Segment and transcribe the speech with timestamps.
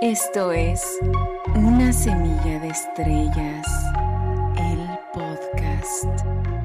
[0.00, 0.82] Esto es
[1.54, 3.66] Una semilla de estrellas,
[4.56, 6.59] el podcast.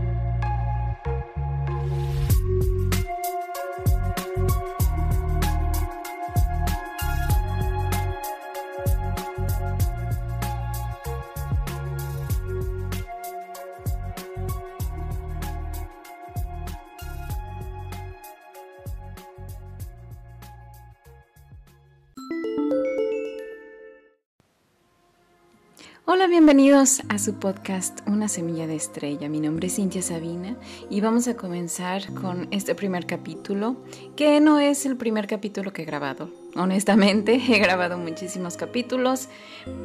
[26.75, 29.29] Bienvenidos a su podcast Una semilla de estrella.
[29.29, 30.57] Mi nombre es Cintia Sabina
[30.89, 33.77] y vamos a comenzar con este primer capítulo,
[34.17, 36.29] que no es el primer capítulo que he grabado.
[36.53, 39.29] Honestamente, he grabado muchísimos capítulos,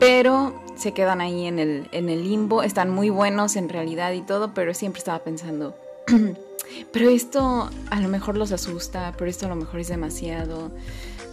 [0.01, 2.65] pero se quedan ahí en el, en el limbo.
[2.65, 5.77] Están muy buenos en realidad y todo, pero siempre estaba pensando,
[6.93, 10.73] pero esto a lo mejor los asusta, pero esto a lo mejor es demasiado.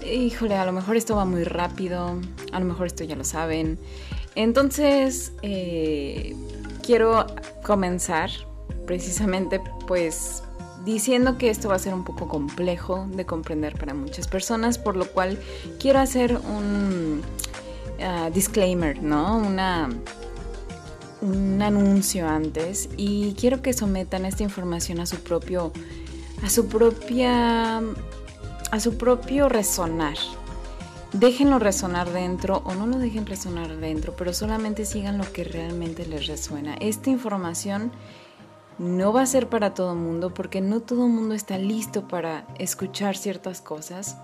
[0.05, 2.19] Híjole, a lo mejor esto va muy rápido,
[2.51, 3.79] a lo mejor esto ya lo saben.
[4.37, 6.35] Entonces, eh,
[6.83, 7.25] quiero
[7.63, 8.29] comenzar
[8.85, 10.43] precisamente pues
[10.85, 14.95] diciendo que esto va a ser un poco complejo de comprender para muchas personas, por
[14.95, 15.39] lo cual
[15.79, 17.23] quiero hacer un
[17.99, 19.39] ah, disclaimer, ¿no?
[19.39, 19.89] Una,
[21.21, 25.73] un anuncio antes y quiero que sometan esta información a su propio
[26.43, 30.17] a su propia a su propio resonar,
[31.13, 36.05] déjenlo resonar dentro o no lo dejen resonar dentro, pero solamente sigan lo que realmente
[36.05, 36.75] les resuena.
[36.75, 37.91] Esta información
[38.77, 42.07] no va a ser para todo el mundo porque no todo el mundo está listo
[42.07, 44.17] para escuchar ciertas cosas.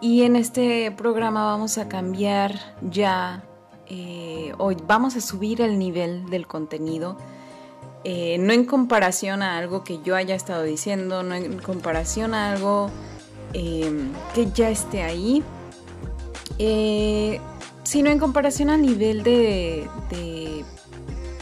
[0.00, 3.44] Y en este programa vamos a cambiar ya,
[3.86, 7.18] eh, hoy vamos a subir el nivel del contenido.
[8.04, 12.50] Eh, no en comparación a algo que yo haya estado diciendo, no en comparación a
[12.50, 12.88] algo
[13.52, 13.92] eh,
[14.34, 15.44] que ya esté ahí,
[16.62, 17.40] eh,
[17.84, 19.88] sino en comparación a nivel de,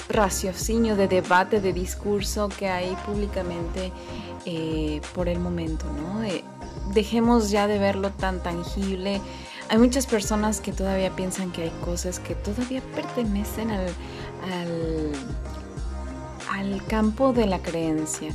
[0.09, 3.93] raciocinio, de debate, de discurso que hay públicamente
[4.47, 6.23] eh, por el momento, ¿no?
[6.23, 6.45] Eh,
[6.95, 9.21] dejemos ya de verlo tan tangible.
[9.69, 13.89] Hay muchas personas que todavía piensan que hay cosas que todavía pertenecen al,
[16.53, 18.33] al campo de la creencia.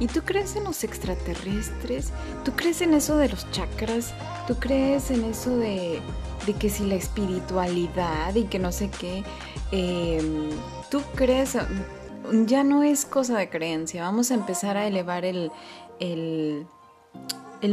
[0.00, 2.10] ¿Y tú crees en los extraterrestres?
[2.44, 4.12] ¿Tú crees en eso de los chakras?
[4.48, 6.02] ¿Tú crees en eso de
[6.46, 9.24] de que si la espiritualidad y que no sé qué,
[9.70, 10.50] em,
[10.90, 11.56] tú crees,
[12.46, 15.50] ya no es cosa de creencia, vamos a empezar a elevar el,
[16.00, 16.66] el,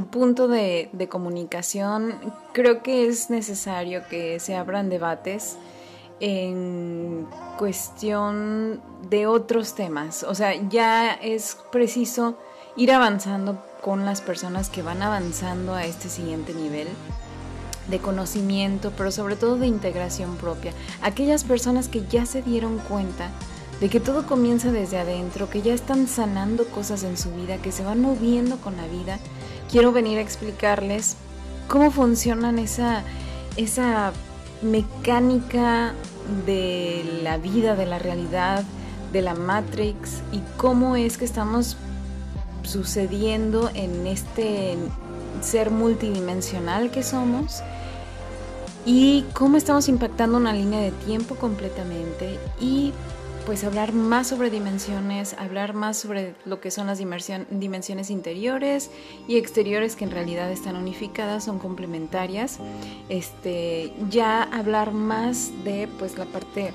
[0.09, 2.15] punto de, de, comunicación.
[2.53, 5.57] Creo que es necesario que se abran debates
[6.19, 7.27] en
[7.57, 12.37] cuestión de otros temas, o sea, ya es preciso
[12.75, 16.87] ir avanzando con las personas que van avanzando a este siguiente nivel
[17.91, 20.73] de conocimiento, pero sobre todo de integración propia.
[21.01, 23.29] Aquellas personas que ya se dieron cuenta
[23.79, 27.71] de que todo comienza desde adentro, que ya están sanando cosas en su vida, que
[27.71, 29.19] se van moviendo con la vida,
[29.69, 31.15] quiero venir a explicarles
[31.67, 33.03] cómo funcionan esa,
[33.57, 34.13] esa
[34.61, 35.93] mecánica
[36.45, 38.63] de la vida, de la realidad,
[39.11, 41.77] de la Matrix y cómo es que estamos
[42.63, 44.77] sucediendo en este
[45.41, 47.63] ser multidimensional que somos
[48.85, 52.93] y cómo estamos impactando una línea de tiempo completamente y
[53.45, 58.91] pues hablar más sobre dimensiones, hablar más sobre lo que son las dimensiones interiores
[59.27, 62.59] y exteriores que en realidad están unificadas, son complementarias.
[63.09, 66.71] Este, ya hablar más de pues la parte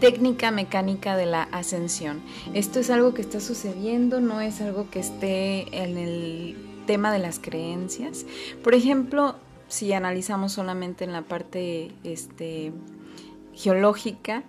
[0.00, 2.20] técnica mecánica de la ascensión.
[2.52, 6.56] Esto es algo que está sucediendo, no es algo que esté en el
[6.86, 8.24] tema de las creencias.
[8.64, 9.36] Por ejemplo,
[9.70, 12.72] si analizamos solamente en la parte este,
[13.54, 14.44] geológica,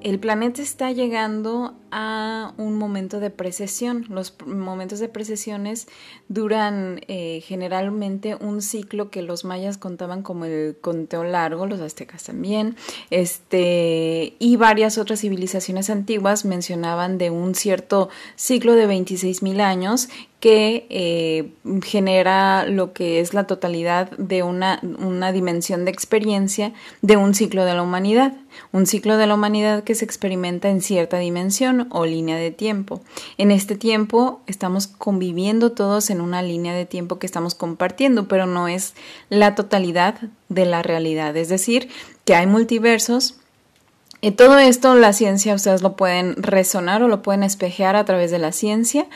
[0.00, 4.04] el planeta está llegando a un momento de precesión.
[4.08, 5.88] Los momentos de precesiones
[6.28, 12.24] duran eh, generalmente un ciclo que los mayas contaban como el conteo largo, los aztecas
[12.24, 12.76] también,
[13.10, 20.08] este, y varias otras civilizaciones antiguas mencionaban de un cierto ciclo de 26 mil años
[20.40, 21.52] que eh,
[21.82, 27.64] genera lo que es la totalidad de una, una dimensión de experiencia de un ciclo
[27.64, 28.34] de la humanidad,
[28.70, 33.00] un ciclo de la humanidad que se experimenta en cierta dimensión o línea de tiempo.
[33.36, 38.46] En este tiempo estamos conviviendo todos en una línea de tiempo que estamos compartiendo, pero
[38.46, 38.94] no es
[39.30, 41.88] la totalidad de la realidad, es decir,
[42.24, 43.37] que hay multiversos
[44.20, 48.30] y todo esto la ciencia, ustedes lo pueden resonar o lo pueden espejear a través
[48.30, 49.06] de la ciencia,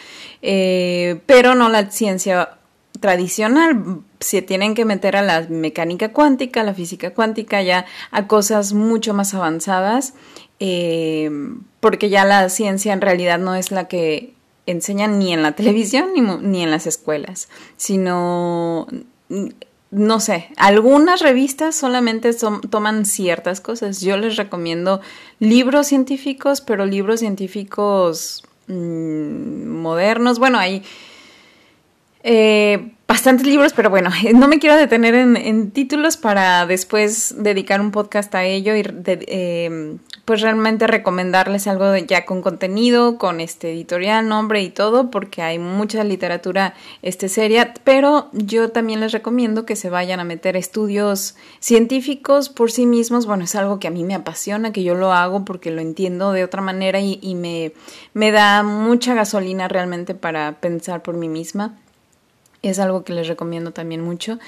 [0.42, 2.56] eh, pero no la ciencia
[3.00, 8.28] tradicional, se tienen que meter a la mecánica cuántica, a la física cuántica, ya a
[8.28, 10.14] cosas mucho más avanzadas,
[10.60, 11.30] eh,
[11.80, 14.34] porque ya la ciencia en realidad no es la que
[14.66, 18.86] enseñan ni en la televisión ni, ni en las escuelas, sino
[19.92, 22.32] no sé, algunas revistas solamente
[22.70, 24.00] toman ciertas cosas.
[24.00, 25.02] Yo les recomiendo
[25.38, 30.38] libros científicos, pero libros científicos mmm, modernos.
[30.38, 30.82] Bueno, hay
[32.22, 37.90] eh, bastantes libros, pero bueno, no me quiero detener en, títulos para después dedicar un
[37.90, 44.28] podcast a ello y eh, pues realmente recomendarles algo ya con contenido, con este editorial,
[44.28, 49.76] nombre y todo, porque hay mucha literatura este seria, pero yo también les recomiendo que
[49.76, 53.26] se vayan a meter estudios científicos por sí mismos.
[53.26, 56.32] Bueno, es algo que a mí me apasiona, que yo lo hago porque lo entiendo
[56.32, 57.72] de otra manera y, y me,
[58.14, 61.76] me da mucha gasolina realmente para pensar por mí misma.
[62.62, 64.38] Es algo que les recomiendo también mucho.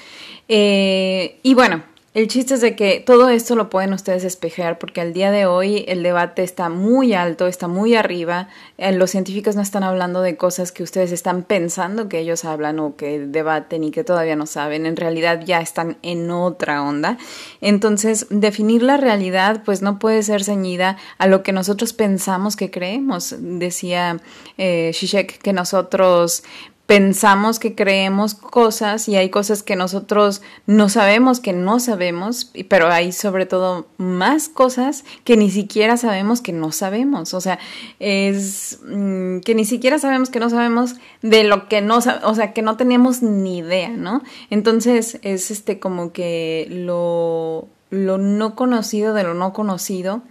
[0.47, 1.83] Eh, y bueno,
[2.15, 5.47] el chiste es de que todo esto lo pueden ustedes espejear porque al día de
[5.47, 8.47] hoy el debate está muy alto, está muy arriba.
[8.77, 12.79] Eh, los científicos no están hablando de cosas que ustedes están pensando que ellos hablan
[12.79, 14.85] o que debaten y que todavía no saben.
[14.85, 17.17] En realidad ya están en otra onda.
[17.59, 22.71] Entonces, definir la realidad pues no puede ser ceñida a lo que nosotros pensamos que
[22.71, 23.35] creemos.
[23.37, 24.21] Decía
[24.57, 26.43] eh, Shishek que nosotros
[26.85, 32.89] pensamos que creemos cosas y hay cosas que nosotros no sabemos que no sabemos, pero
[32.89, 37.33] hay sobre todo más cosas que ni siquiera sabemos que no sabemos.
[37.33, 37.57] O sea,
[37.99, 42.53] es mm, que ni siquiera sabemos que no sabemos de lo que no, o sea,
[42.53, 44.21] que no tenemos ni idea, ¿no?
[44.51, 50.21] Entonces es este como que lo, lo no conocido de lo no conocido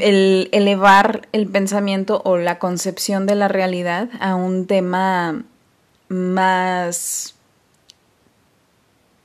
[0.00, 5.44] el elevar el pensamiento o la concepción de la realidad a un tema
[6.08, 7.34] más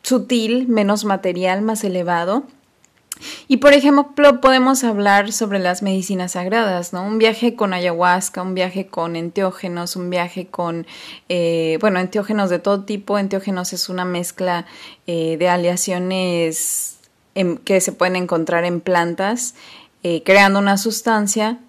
[0.03, 2.43] sutil, menos material, más elevado.
[3.47, 7.03] Y por ejemplo, podemos hablar sobre las medicinas sagradas, ¿no?
[7.03, 10.85] Un viaje con ayahuasca, un viaje con enteógenos, un viaje con,
[11.29, 13.17] eh, bueno, enteógenos de todo tipo.
[13.17, 14.65] Enteógenos es una mezcla
[15.07, 16.97] eh, de aleaciones
[17.65, 19.55] que se pueden encontrar en plantas
[20.03, 21.59] eh, creando una sustancia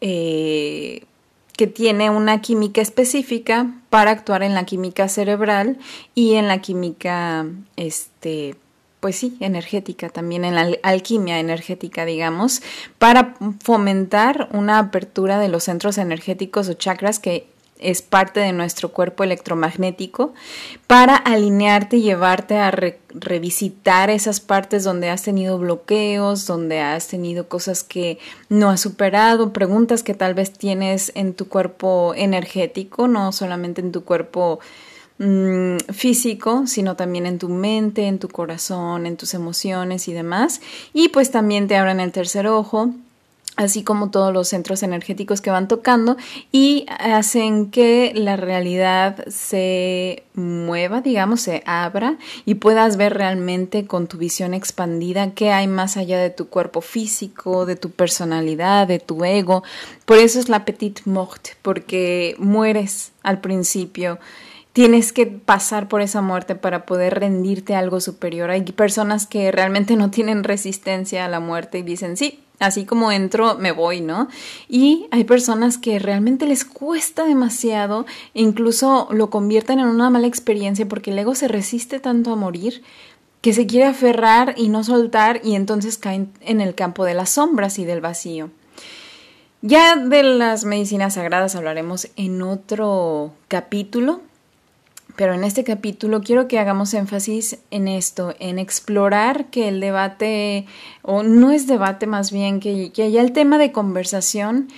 [0.00, 1.04] eh,
[1.56, 5.78] que tiene una química específica para actuar en la química cerebral
[6.14, 8.56] y en la química, este,
[9.00, 12.60] pues sí, energética, también en la alquimia energética, digamos,
[12.98, 18.90] para fomentar una apertura de los centros energéticos o chakras que es parte de nuestro
[18.90, 20.32] cuerpo electromagnético
[20.86, 27.48] para alinearte y llevarte a revisitar esas partes donde has tenido bloqueos, donde has tenido
[27.48, 28.18] cosas que
[28.48, 33.92] no has superado, preguntas que tal vez tienes en tu cuerpo energético, no solamente en
[33.92, 34.60] tu cuerpo
[35.18, 40.60] mm, físico, sino también en tu mente, en tu corazón, en tus emociones y demás.
[40.92, 42.94] Y pues también te abran el tercer ojo
[43.56, 46.16] así como todos los centros energéticos que van tocando
[46.52, 54.06] y hacen que la realidad se mueva, digamos, se abra y puedas ver realmente con
[54.06, 58.98] tu visión expandida qué hay más allá de tu cuerpo físico, de tu personalidad, de
[58.98, 59.62] tu ego.
[60.04, 64.18] Por eso es la petite mort, porque mueres al principio
[64.76, 68.50] tienes que pasar por esa muerte para poder rendirte a algo superior.
[68.50, 73.10] Hay personas que realmente no tienen resistencia a la muerte y dicen, sí, así como
[73.10, 74.28] entro, me voy, ¿no?
[74.68, 78.04] Y hay personas que realmente les cuesta demasiado
[78.34, 82.36] e incluso lo convierten en una mala experiencia porque el ego se resiste tanto a
[82.36, 82.82] morir
[83.40, 87.30] que se quiere aferrar y no soltar y entonces caen en el campo de las
[87.30, 88.50] sombras y del vacío.
[89.62, 94.20] Ya de las medicinas sagradas hablaremos en otro capítulo,
[95.16, 100.66] pero en este capítulo quiero que hagamos énfasis en esto, en explorar que el debate,
[101.02, 104.68] o no es debate más bien, que, que ya el tema de conversación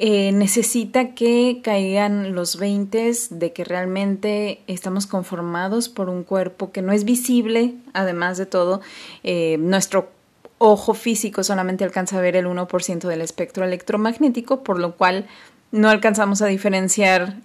[0.00, 6.82] eh, necesita que caigan los veintes de que realmente estamos conformados por un cuerpo que
[6.82, 8.80] no es visible, además de todo,
[9.24, 10.10] eh, nuestro
[10.58, 15.26] ojo físico solamente alcanza a ver el 1% del espectro electromagnético, por lo cual
[15.72, 17.36] no alcanzamos a diferenciar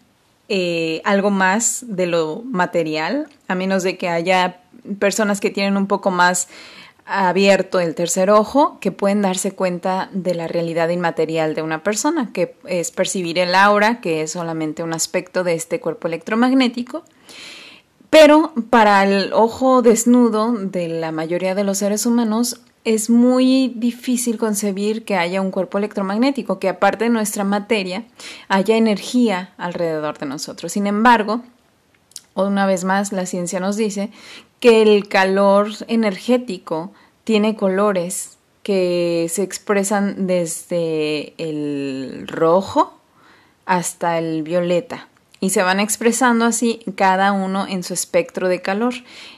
[0.50, 4.62] eh, algo más de lo material, a menos de que haya
[5.00, 6.48] personas que tienen un poco más
[7.06, 12.32] abierto el tercer ojo que pueden darse cuenta de la realidad inmaterial de una persona,
[12.34, 17.04] que es percibir el aura, que es solamente un aspecto de este cuerpo electromagnético.
[18.10, 24.38] Pero para el ojo desnudo de la mayoría de los seres humanos, es muy difícil
[24.38, 28.06] concebir que haya un cuerpo electromagnético, que aparte de nuestra materia
[28.50, 30.74] haya energía alrededor de nosotros.
[30.74, 31.42] Sin embargo,
[32.36, 34.10] una vez más, la ciencia nos dice
[34.60, 36.92] que el calor energético
[37.24, 43.00] tiene colores que se expresan desde el rojo
[43.66, 45.08] hasta el violeta
[45.40, 48.94] y se van expresando así cada uno en su espectro de calor.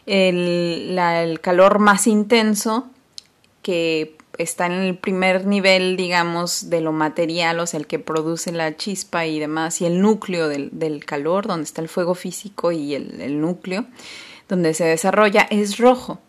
[0.06, 2.88] El, el calor más intenso
[3.66, 8.52] que está en el primer nivel, digamos, de lo material, o sea, el que produce
[8.52, 12.94] la chispa y demás, y el núcleo del, calor, donde está el fuego físico y
[12.94, 13.86] el, núcleo,
[14.48, 16.20] donde se desarrolla, es rojo.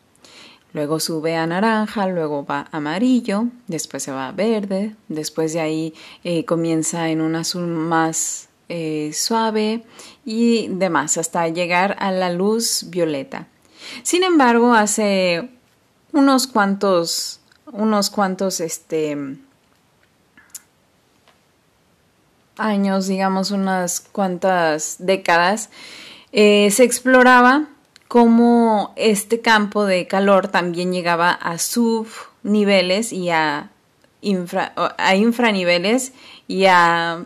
[0.72, 5.94] Luego sube a naranja, luego va amarillo, después se va a verde, después de ahí
[6.24, 9.84] eh, comienza en un azul más eh, suave
[10.24, 13.46] y demás, hasta llegar a la luz violeta.
[14.02, 15.50] Sin embargo, hace
[16.12, 17.40] unos cuantos
[17.72, 19.38] unos cuantos este
[22.58, 25.70] años, digamos unas cuantas décadas,
[26.32, 27.68] eh, se exploraba
[28.08, 33.70] cómo este campo de calor también llegaba a subniveles y a,
[34.20, 36.12] infra, a infraniveles
[36.48, 37.24] y a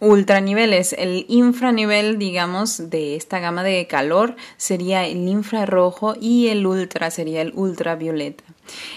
[0.00, 0.92] ultraniveles.
[0.92, 7.42] El infranivel, digamos, de esta gama de calor sería el infrarrojo y el ultra sería
[7.42, 8.44] el ultravioleta.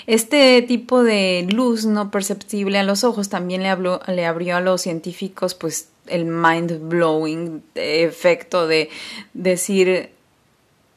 [0.07, 3.75] Este tipo de luz no perceptible a los ojos también le,
[4.07, 8.89] le abrió a los científicos pues el mind blowing efecto de
[9.33, 10.09] decir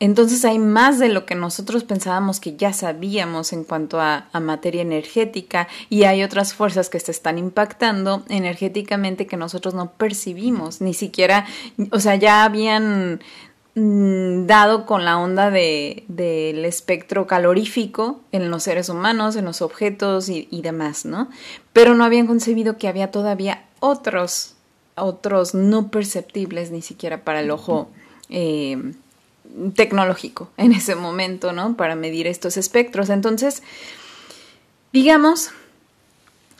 [0.02, 4.82] entonces hay más de lo que nosotros pensábamos que ya sabíamos en cuanto a, materia
[4.82, 10.92] energética y hay otras fuerzas que se están impactando energéticamente que nosotros no percibimos, ni
[10.92, 11.46] siquiera,
[11.92, 13.20] o sea, ya habían
[13.76, 19.62] mm, dado con la onda de, del espectro calorífico en los seres humanos, en los
[19.62, 21.28] objetos y, y demás, ¿no?
[21.72, 24.56] Pero no habían concebido que había todavía otros,
[24.96, 27.88] otros no perceptibles ni siquiera para el ojo.
[28.30, 28.94] Eh,
[29.74, 31.76] tecnológico en ese momento, ¿no?
[31.76, 33.10] Para medir estos espectros.
[33.10, 33.62] Entonces,
[34.92, 35.50] digamos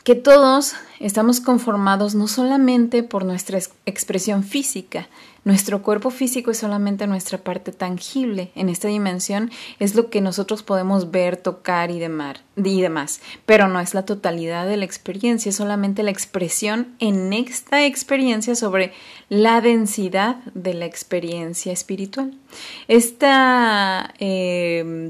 [0.04, 5.09] que todos estamos conformados no solamente por nuestra expresión física,
[5.44, 10.62] nuestro cuerpo físico es solamente nuestra parte tangible en esta dimensión, es lo que nosotros
[10.62, 16.04] podemos ver, tocar y, demás, pero no es la totalidad de la experiencia, es solamente
[16.04, 18.92] la expresión en esta experiencia sobre
[19.28, 22.38] la densidad de la experiencia espiritual.
[22.87, 23.26] Este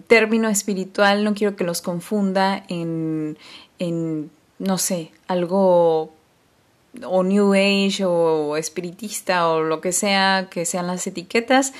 [0.07, 3.37] término espiritual no quiero que los confunda en
[4.63, 6.13] no sé, algo
[7.05, 11.73] o New Age o espiritista o lo que sea que sean las etiquetas,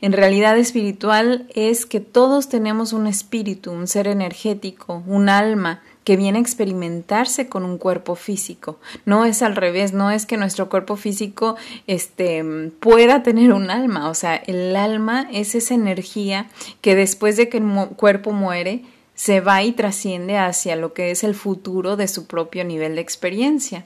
[0.00, 6.16] en realidad espiritual es que todos tenemos un espíritu, un ser energético, un alma que
[6.16, 8.78] viene a experimentarse con un cuerpo físico.
[9.04, 11.56] No es al revés, no es que nuestro cuerpo físico
[11.86, 12.42] este,
[12.80, 16.48] pueda tener un alma, o sea, el alma es esa energía
[16.80, 18.82] que después de que el cuerpo muere,
[19.20, 23.02] se va y trasciende hacia lo que es el futuro de su propio nivel de
[23.02, 23.84] experiencia.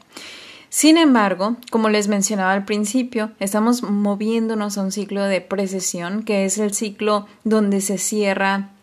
[0.69, 6.45] Sin embargo, como les mencionaba al principio, estamos moviéndonos a un ciclo de precesión, que
[6.45, 8.74] es el ciclo donde se cierra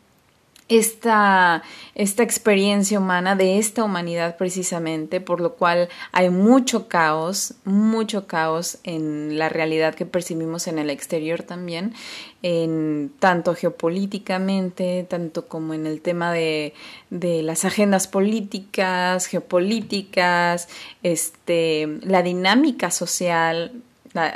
[0.72, 1.64] esta,
[1.96, 8.78] esta experiencia humana de esta humanidad precisamente, por lo cual hay mucho caos, mucho caos
[8.86, 11.94] en la realidad que percibimos en el exterior también,
[12.42, 16.74] en tanto geopolíticamente, tanto como en el tema de,
[17.10, 20.70] de las agendas políticas, geopolíticas,
[21.04, 23.74] este, la dinámica social,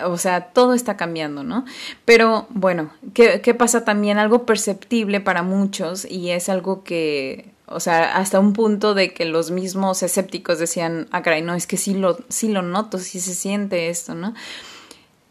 [0.06, 1.66] o sea, todo está cambiando, ¿no?
[2.06, 4.18] Pero bueno, ¿qué, ¿qué, pasa también?
[4.18, 9.26] Algo perceptible para muchos y es algo que, o sea, hasta un punto de que
[9.26, 13.20] los mismos escépticos decían, ah, caray, no, es que sí lo, sí lo noto, sí
[13.20, 14.34] se siente esto, ¿no?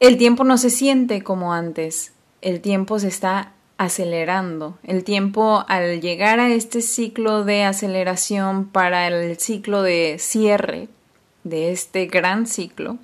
[0.01, 4.79] El tiempo no se siente como antes, el tiempo se está acelerando.
[4.83, 10.89] El tiempo al llegar a este ciclo de aceleración para el ciclo de cierre
[11.43, 12.99] de este gran ciclo,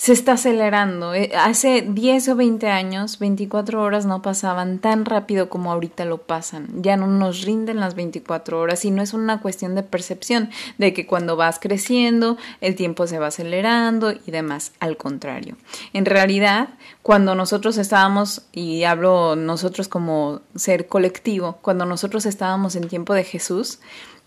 [0.00, 1.12] se está acelerando.
[1.12, 6.16] Eh, hace 10 o 20 años, 24 horas no pasaban tan rápido como ahorita lo
[6.16, 6.68] pasan.
[6.80, 10.94] Ya no nos rinden las 24 horas y no es una cuestión de percepción de
[10.94, 14.72] que cuando vas creciendo el tiempo se va acelerando y demás.
[14.80, 15.58] Al contrario.
[15.92, 16.70] En realidad,
[17.02, 23.24] cuando nosotros estábamos, y hablo nosotros como ser colectivo, cuando nosotros estábamos en tiempo de
[23.24, 23.80] Jesús,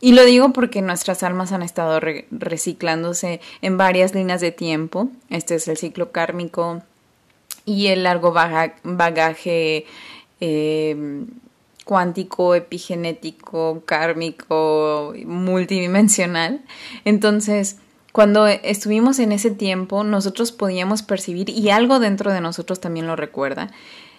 [0.04, 5.08] y lo digo porque nuestras almas han estado reciclándose en varias líneas de tiempo.
[5.30, 6.82] Este es el ciclo kármico
[7.66, 9.86] y el largo bagaje
[10.42, 11.24] eh,
[11.86, 16.60] cuántico, epigenético, kármico, multidimensional.
[17.06, 17.78] Entonces,
[18.14, 23.16] Cuando estuvimos en ese tiempo, nosotros podíamos percibir, y algo dentro de nosotros también lo
[23.16, 23.72] recuerda,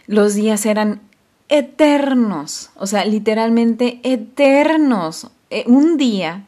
[0.08, 1.00] los días eran
[1.48, 5.28] eternos, o sea, literalmente eternos.
[5.54, 6.46] Eh, un día,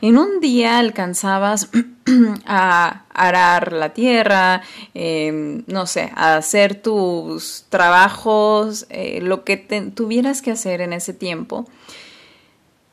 [0.00, 1.70] en un día alcanzabas
[2.44, 4.62] a arar la tierra,
[4.94, 9.56] em, no sé, a hacer tus trabajos, eh, lo que
[9.94, 11.66] tuvieras que hacer en ese tiempo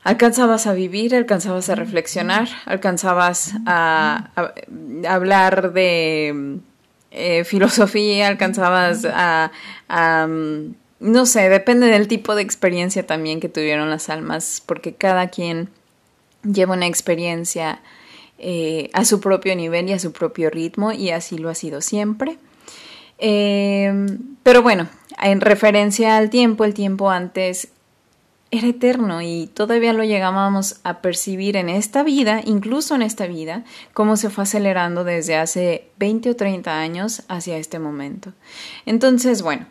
[0.04, 4.30] alcanzabas a vivir, alcanzabas a reflexionar, alcanzabas a,
[5.08, 6.60] hablar de
[7.10, 9.50] eh, filosofía, alcanzabas a,
[11.00, 15.68] no sé, depende del tipo de experiencia también que tuvieron las almas, porque cada quien
[16.42, 17.80] lleva una experiencia
[18.38, 21.80] eh, a su propio nivel y a su propio ritmo, y así lo ha sido
[21.80, 22.38] siempre.
[23.18, 24.06] Eh,
[24.42, 24.88] pero bueno,
[25.22, 27.68] en referencia al tiempo, el tiempo antes
[28.50, 33.64] era eterno y todavía lo llegábamos a percibir en esta vida, incluso en esta vida,
[33.92, 38.32] cómo se fue acelerando desde hace 20 o 30 años hacia este momento.
[38.86, 39.66] Entonces, bueno,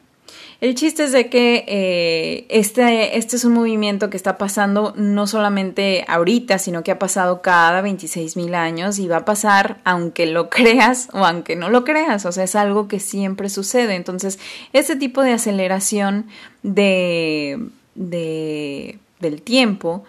[0.65, 5.27] el chiste es de que eh, este, este, es un movimiento que está pasando no
[5.27, 10.25] solamente ahorita, sino que ha pasado cada 26 mil años y va a pasar aunque
[10.25, 12.25] lo creas o aunque no lo creas.
[12.25, 13.93] O sea, es algo que siempre sucede.
[13.93, 14.39] Entonces,
[14.73, 16.25] este tipo de aceleración
[16.63, 17.59] de
[17.95, 20.03] de, del tiempo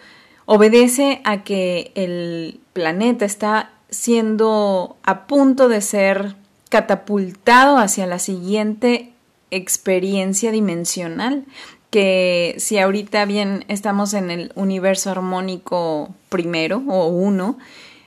[0.44, 6.34] obedece a que el planeta está siendo a punto de ser
[6.68, 9.12] catapultado hacia la siguiente
[9.50, 11.44] experiencia dimensional
[11.90, 17.56] que si ahorita bien estamos en el universo armónico primero o uno,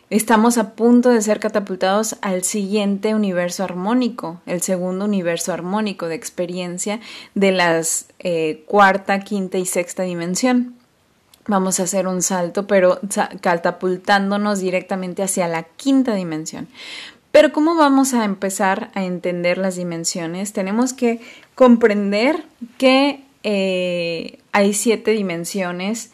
[0.10, 6.15] Estamos a punto de ser catapultados al siguiente universo armónico, el segundo universo armónico de
[6.15, 7.00] experiencia
[7.36, 10.74] de las eh, cuarta, quinta y sexta dimensión.
[11.46, 13.00] Vamos a hacer un salto, pero
[13.41, 16.67] catapultándonos directamente hacia la quinta dimensión.
[17.32, 20.54] Pero ¿cómo vamos a empezar a entender las dimensiones?
[20.54, 21.22] Tenemos que
[21.56, 22.44] comprender
[22.78, 26.12] que eh, hay siete dimensiones,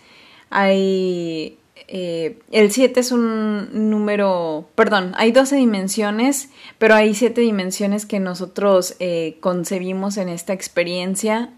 [0.49, 6.49] hay eh, el 7 es un número, perdón, hay 12 dimensiones,
[6.79, 11.51] pero hay 7 dimensiones que nosotros eh, concebimos en esta experiencia,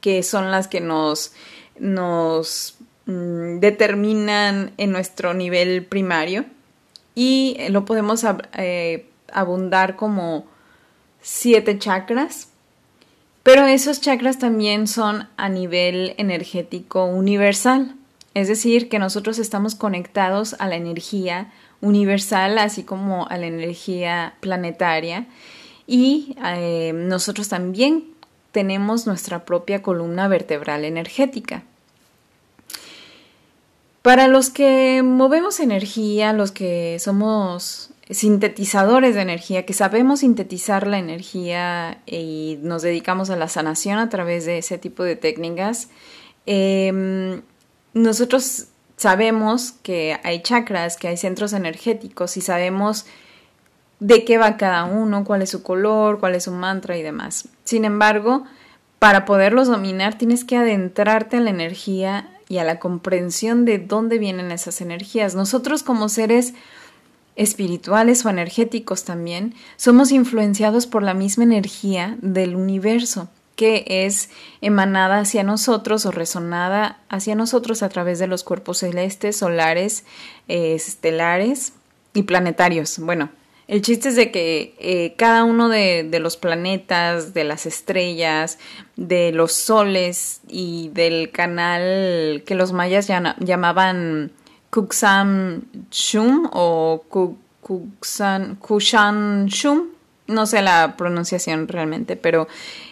[0.00, 1.32] que son las que nos,
[1.78, 6.44] nos mm, determinan en nuestro nivel primario
[7.22, 10.46] y lo podemos eh, abundar como
[11.20, 12.48] 7 chakras.
[13.42, 17.94] Pero esos chakras también son a nivel energético universal.
[18.32, 21.52] Es decir, que nosotros estamos conectados a la energía
[21.82, 25.26] universal, así como a la energía planetaria,
[25.86, 28.14] y eh, nosotros también
[28.50, 31.64] tenemos nuestra propia columna vertebral energética.
[34.02, 40.98] Para los que movemos energía, los que somos sintetizadores de energía, que sabemos sintetizar la
[40.98, 45.88] energía y nos dedicamos a la sanación a través de ese tipo de técnicas,
[46.46, 47.42] eh,
[47.92, 53.06] nosotros sabemos que hay chakras, que hay centros energéticos y sabemos
[53.98, 57.48] de qué va cada uno, cuál es su color, cuál es su mantra y demás.
[57.64, 58.44] Sin embargo,
[58.98, 64.18] para poderlos dominar tienes que adentrarte en la energía y a la comprensión de dónde
[64.18, 65.36] vienen esas energías.
[65.36, 66.52] Nosotros como seres
[67.36, 74.30] espirituales o energéticos también somos influenciados por la misma energía del universo que es
[74.62, 80.04] emanada hacia nosotros o resonada hacia nosotros a través de los cuerpos celestes, solares,
[80.48, 81.74] eh, estelares
[82.14, 82.98] y planetarios.
[82.98, 83.28] Bueno,
[83.70, 88.58] el chiste es de que eh, cada uno de, los planetas, de las estrellas,
[88.96, 94.32] de los soles y del canal que los mayas llamaban
[94.70, 97.04] Kuksam Shum o
[97.60, 99.82] Kushan Shum,
[100.26, 102.48] no sé la pronunciación realmente, pero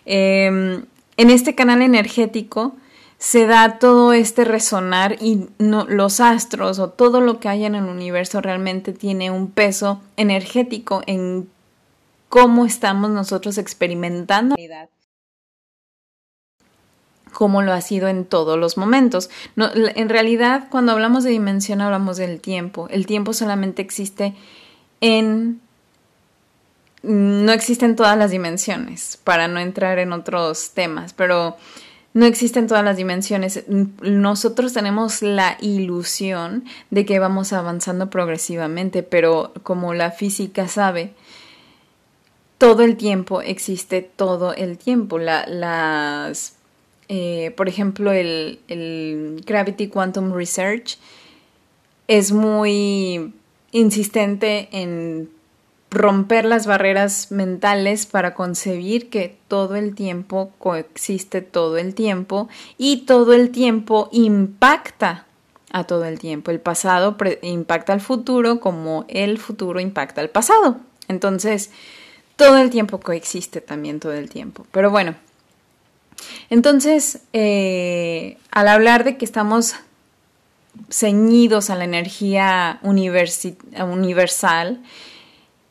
[0.07, 0.85] em,
[1.17, 2.77] en este canal energético
[3.19, 7.85] se da todo este resonar y los astros o todo lo que hay en el
[7.85, 11.49] universo realmente tiene un peso energético en
[12.29, 14.55] cómo estamos nosotros experimentando
[17.33, 19.31] como lo ha sido en todos los momentos.
[19.57, 22.89] en realidad, cuando hablamos de dimensión, hablamos del tiempo.
[22.91, 24.35] El tiempo solamente existe
[25.01, 25.61] en
[27.03, 31.57] no existen todas las dimensiones, para no entrar en otros temas, pero
[32.19, 33.63] no existen todas las dimensiones.
[33.69, 41.13] Nosotros tenemos la ilusión de que vamos avanzando progresivamente, pero como la física sabe,
[42.59, 45.21] todo el tiempo existe todo el tiempo.
[45.21, 46.57] las,
[47.09, 50.99] eh, por ejemplo, el, el Gravity Quantum Research
[52.09, 53.33] es muy
[53.71, 55.31] insistente en
[55.91, 63.07] romper las barreras mentales para concebir que todo el tiempo coexiste todo el tiempo y
[63.07, 65.27] todo el tiempo impacta
[65.71, 66.51] a todo el tiempo.
[66.51, 70.81] El pasado impacta al futuro como el futuro impacta al pasado.
[71.09, 71.71] Entonces,
[72.37, 74.67] todo el tiempo coexiste también todo el tiempo.
[74.71, 75.15] Pero bueno,
[76.51, 79.75] entonces, eh, al hablar de que estamos
[80.91, 84.81] ceñidos a la energía universal,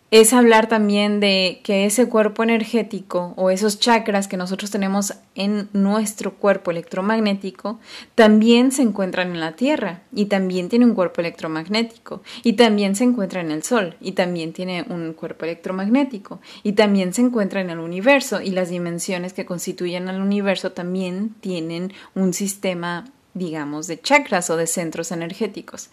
[0.09, 5.67] es hablar también de que ese cuerpo energético o esos chakras que nosotros tenemos en
[5.73, 7.79] nuestro cuerpo electromagnético
[8.15, 13.03] también se encuentran en la Tierra y también tiene un cuerpo electromagnético y también se
[13.03, 17.69] encuentra en el Sol y también tiene un cuerpo electromagnético y también se encuentra en
[17.69, 24.01] el universo y las dimensiones que constituyen al universo también tienen un sistema digamos de
[24.01, 25.91] chakras o de centros energéticos.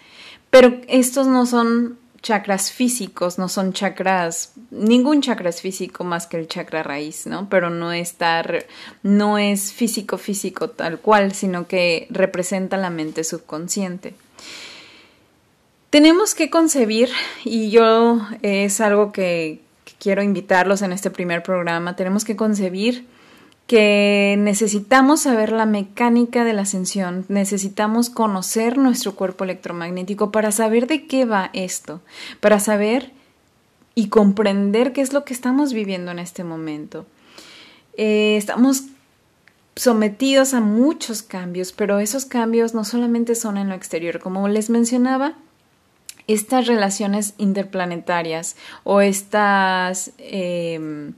[0.51, 6.39] Pero estos no son chakras físicos, no son chakras, ningún chakra es físico más que
[6.39, 7.51] el chakra raíz, ¿no?
[7.51, 8.65] Pero no estar,
[9.03, 14.15] no es físico físico tal cual, sino que representa la mente subconsciente.
[15.91, 17.11] Tenemos que concebir,
[17.45, 19.61] y yo es algo que
[20.01, 23.07] quiero invitarlos en este primer programa, tenemos que concebir
[23.67, 30.87] que necesitamos saber la mecánica de la ascensión, necesitamos conocer nuestro cuerpo electromagnético para saber
[30.87, 32.03] de qué va esto,
[32.41, 33.13] para saber
[33.95, 37.07] y comprender qué es lo que estamos viviendo en este momento.
[37.97, 38.85] Eh, estamos
[39.77, 44.69] sometidos a muchos cambios, pero esos cambios no solamente son en lo exterior, como les
[44.69, 45.35] mencionaba,
[46.27, 50.13] estas relaciones interplanetarias o estas...
[50.19, 51.15] Em,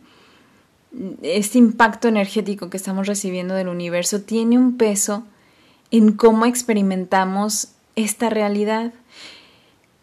[1.22, 5.25] este impacto energético que estamos recibiendo del universo tiene un peso
[5.90, 8.92] en cómo experimentamos esta realidad.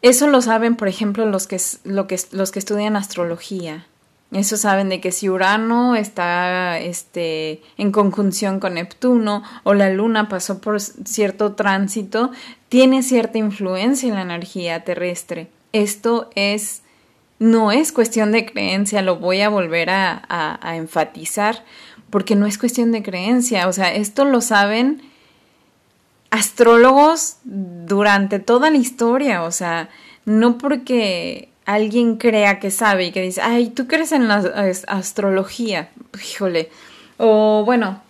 [0.02, 3.88] Eso lo saben, por ejemplo, los que, los que estudian astrología.
[4.32, 10.28] Eso saben de que si Urano está este, en conjunción con Neptuno o la Luna
[10.28, 12.32] pasó por cierto tránsito,
[12.68, 15.50] tiene cierta influencia en la energía terrestre.
[15.72, 16.83] Esto es
[17.40, 21.64] no es cuestión de creencia, lo voy a volver a, enfatizar,
[22.10, 25.02] porque no es cuestión de creencia, o sea, esto lo saben
[26.30, 29.90] astrólogos durante toda la historia, o sea,
[30.26, 34.38] no porque alguien crea que sabe y que dice, ay, tú crees en la
[34.88, 35.90] astrología,
[36.24, 36.70] híjole,
[37.18, 38.03] o bueno,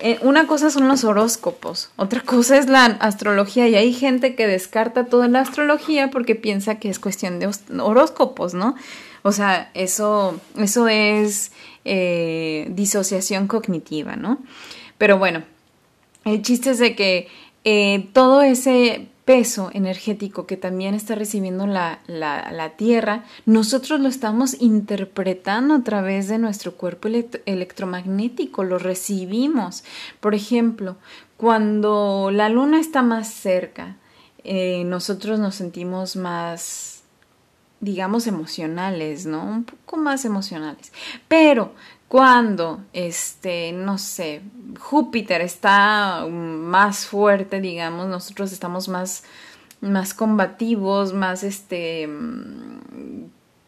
[0.00, 4.46] eh, una cosa son los horóscopos, otra cosa es la astrología y hay gente que
[4.46, 8.74] descarta toda la astrología porque piensa que es cuestión de horóscopos, ¿no?
[9.22, 11.52] O sea, eso, eso es
[11.84, 14.38] eh, disociación cognitiva, ¿no?
[14.98, 15.42] Pero bueno,
[16.24, 17.28] el chiste es de que
[17.64, 24.60] eh, todo ese peso energético que también está recibiendo la, la, Tierra, nosotros lo estamos
[24.60, 27.06] interpretando a través de nuestro cuerpo
[27.46, 29.84] electromagnético, lo recibimos.
[30.18, 30.96] Por ejemplo,
[31.36, 33.98] cuando la Luna está más cerca,
[34.42, 36.96] eh, nosotros nos sentimos más
[37.78, 39.44] digamos emocionales, ¿no?
[39.44, 40.92] Un poco más emocionales.
[41.28, 41.72] Pero
[42.10, 44.42] cuando, este, no sé,
[44.80, 49.22] Júpiter está más fuerte, digamos, nosotros estamos más,
[49.80, 52.08] más combativos, más, este,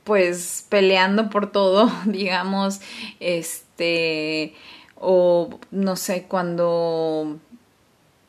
[0.02, 2.81] pues peleando por todo, digamos,
[3.20, 4.57] este,
[4.96, 7.38] o no sé, cuando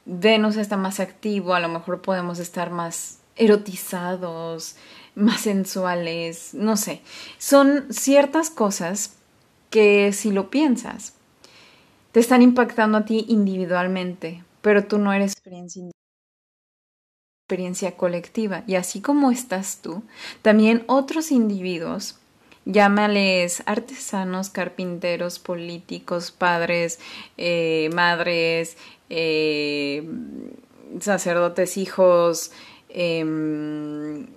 [0.06, 4.76] Venus está más activo, a lo mejor podemos estar más erotizados,
[5.16, 7.02] más sensuales, no sé,
[7.40, 9.16] son ciertas cosas
[9.74, 11.16] que si lo piensas,
[12.12, 15.90] te están impactando a ti individualmente, pero tú no eres experiencia
[17.48, 18.64] experiencia colectiva.
[18.68, 20.04] Y así como estás tú,
[20.44, 22.20] también otros individuos,
[22.66, 27.00] llámales artesanos, carpinteros, políticos, padres,
[27.38, 28.78] eh, madres,
[29.10, 30.08] eh,
[31.00, 32.52] sacerdotes, hijos,
[32.90, 34.28] em,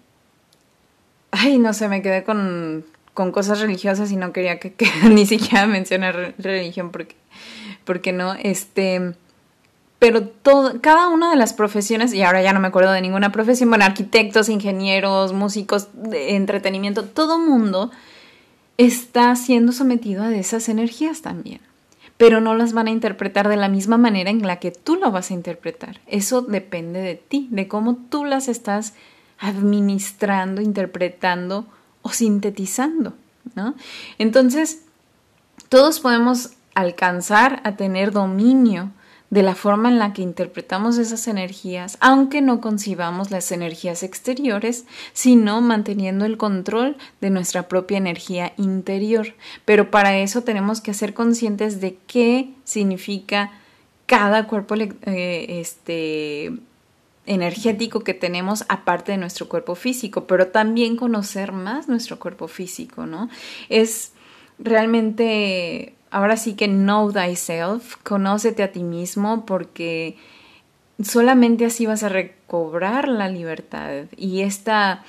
[1.30, 2.86] ay, no sé, me quedé con
[3.16, 4.74] con cosas religiosas y no quería que,
[5.10, 7.16] ni siquiera mencionar religión porque,
[7.84, 9.14] porque no, este,
[9.98, 13.32] pero todo, cada una de las profesiones, y ahora ya no me acuerdo de ninguna
[13.32, 17.90] profesión, bueno, arquitectos, ingenieros, músicos, de entretenimiento, todo mundo
[18.76, 21.62] está siendo sometido a esas energías también,
[22.18, 25.10] pero no las van a interpretar de la misma manera en la que tú lo
[25.10, 26.00] vas a interpretar.
[26.06, 28.92] Eso depende de ti, de cómo tú las estás
[29.38, 31.66] administrando, interpretando
[32.06, 33.14] o sintetizando,
[33.56, 33.74] ¿no?
[34.18, 34.82] Entonces,
[35.68, 38.92] todos podemos alcanzar a tener dominio
[39.30, 44.84] de la forma en la que interpretamos esas energías, aunque no concibamos las energías exteriores,
[45.14, 49.34] sino manteniendo el control de nuestra propia energía interior.
[49.64, 53.50] Pero para eso tenemos que ser conscientes de qué significa
[54.06, 56.52] cada cuerpo eh, este,
[57.26, 63.06] energético que tenemos aparte de nuestro cuerpo físico, pero también conocer más nuestro cuerpo físico,
[63.06, 63.28] ¿no?
[63.68, 64.12] Es
[64.58, 70.16] realmente ahora sí que know thyself, conócete a ti mismo porque
[71.02, 75.04] solamente así vas a recobrar la libertad y esta,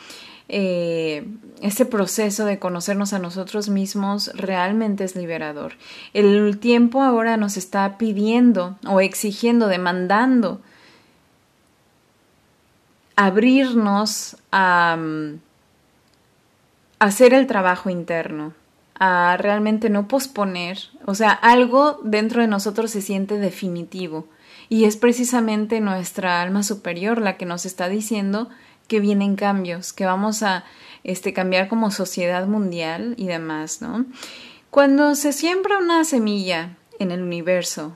[0.50, 1.26] eh,
[1.62, 5.74] este proceso de conocernos a nosotros mismos realmente es liberador.
[6.14, 10.62] El tiempo ahora nos está pidiendo o exigiendo, demandando
[13.18, 15.40] abrirnos a mm,
[17.00, 18.54] hacer el trabajo interno
[19.00, 24.28] a realmente no posponer, o sea, algo dentro de nosotros se siente definitivo
[24.70, 28.50] y es precisamente nuestra alma superior la que nos está diciendo
[28.88, 30.64] que vienen cambios, que vamos a
[31.04, 34.06] este cambiar como sociedad mundial y demás, ¿no?
[34.72, 37.96] Cuando se siembra una semilla en el universo,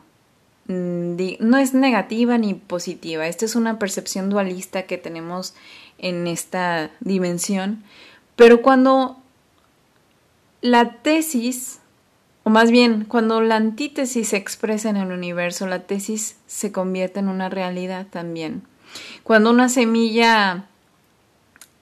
[0.68, 5.54] no es negativa ni positiva, esta es una percepción dualista que tenemos
[5.98, 7.84] en esta dimensión,
[8.36, 9.18] pero cuando
[10.62, 11.80] la tesis,
[12.44, 17.20] o más bien, cuando la antítesis se expresa en el universo, la tesis se convierte
[17.20, 18.64] en una realidad también.
[19.24, 20.66] Cuando una semilla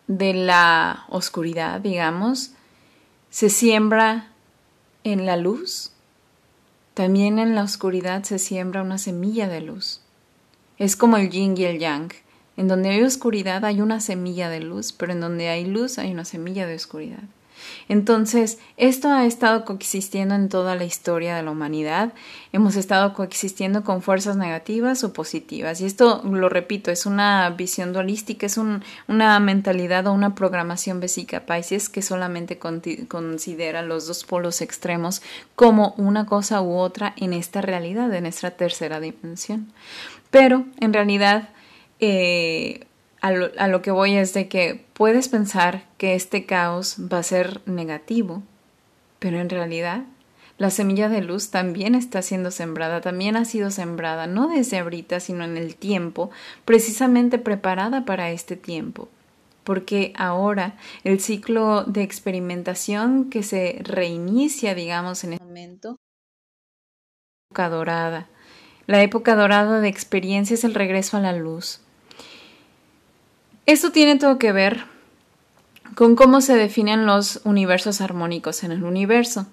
[0.07, 2.53] de la oscuridad, digamos,
[3.29, 4.31] se siembra
[5.03, 5.88] en la luz,
[6.99, 10.01] también en la oscuridad se siembra una semilla de luz.
[10.77, 12.11] Es como el yin y el yang.
[12.57, 16.11] En donde hay oscuridad hay una semilla de luz, pero en donde hay luz hay
[16.11, 17.23] una semilla de oscuridad.
[17.87, 22.13] Entonces, esto ha estado coexistiendo en toda la historia de la humanidad.
[22.51, 25.81] Hemos estado coexistiendo con fuerzas negativas o positivas.
[25.81, 31.45] Y esto, lo repito, es una visión dualística, es una mentalidad o una programación besica
[31.45, 35.21] Pisces que solamente considera los dos polos extremos
[35.55, 39.71] como una cosa u otra en esta realidad, en esta tercera dimensión.
[40.31, 41.49] Pero, en realidad,
[41.99, 42.85] eh,
[43.21, 47.61] a lo, que voy es de que puedes pensar que este caos va a ser
[47.65, 48.43] negativo,
[49.19, 50.03] pero en realidad
[50.57, 55.19] la semilla de luz también está siendo sembrada, también ha sido sembrada, no desde ahorita,
[55.19, 56.31] sino en el tiempo,
[56.65, 59.07] precisamente preparada para este tiempo.
[59.63, 67.69] Porque ahora el ciclo de experimentación que se reinicia, digamos, en este momento, la época
[67.69, 68.27] dorada.
[68.85, 71.81] La época dorada de experiencia es el regreso a la luz,
[73.71, 74.85] esto tiene todo que ver
[75.95, 79.45] con cómo se definen los universos armónicos en el universo.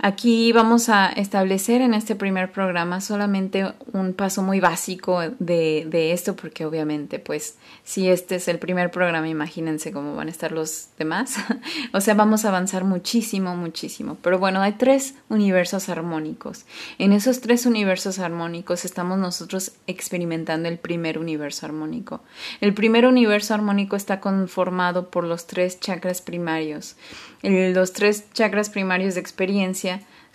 [0.00, 6.12] Aquí vamos a establecer en este primer programa solamente un paso muy básico de, de,
[6.12, 10.52] esto, porque obviamente, pues, si este es el primer programa, imagínense cómo van a estar
[10.52, 11.34] los demás.
[11.92, 14.16] o sea, vamos a avanzar muchísimo, muchísimo.
[14.22, 16.64] Pero bueno, hay tres universos armónicos.
[16.98, 22.20] En esos tres universos armónicos estamos nosotros experimentando el primer universo armónico.
[22.60, 26.94] El primer universo armónico está conformado por los tres chakras primarios.
[27.42, 29.87] Los tres chakras primarios de experiencia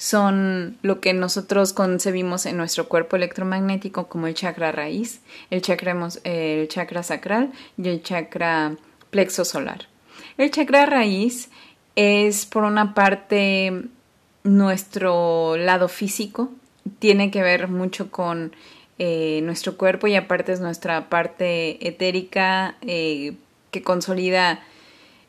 [0.03, 5.95] son lo que nosotros concebimos en nuestro cuerpo electromagnético como el chakra raíz, el chakra,
[6.25, 8.75] el chakra sacral y el chakra
[9.11, 9.87] plexo solar.
[10.37, 11.49] El chakra raíz
[11.95, 13.83] es por una parte
[14.43, 16.51] nuestro lado físico,
[16.99, 18.53] tiene que ver mucho con
[18.99, 23.35] eh, nuestro cuerpo y aparte es nuestra parte etérica eh,
[23.71, 24.65] que consolida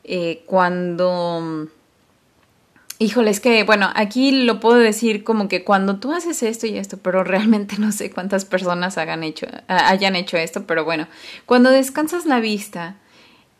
[0.03, 1.69] eh, cuando...
[2.97, 6.77] Híjole, es que, bueno, aquí lo puedo decir como que cuando tú haces esto y
[6.77, 11.07] esto, pero realmente no sé cuántas personas hagan hecho, hayan hecho esto, pero bueno,
[11.45, 12.95] cuando descansas la vista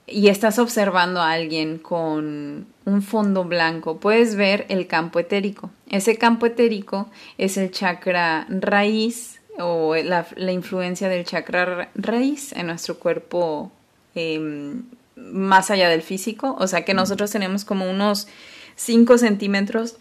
[0.08, 5.71] y estás observando a alguien con un fondo blanco, puedes ver el campo etérico.
[5.89, 12.67] Ese campo etérico es el chakra raíz o la, la influencia del chakra raíz en
[12.67, 13.71] nuestro cuerpo
[14.13, 14.76] eh,
[15.15, 18.28] más allá del físico, o sea que nosotros tenemos como unos
[18.76, 19.98] 5 centímetros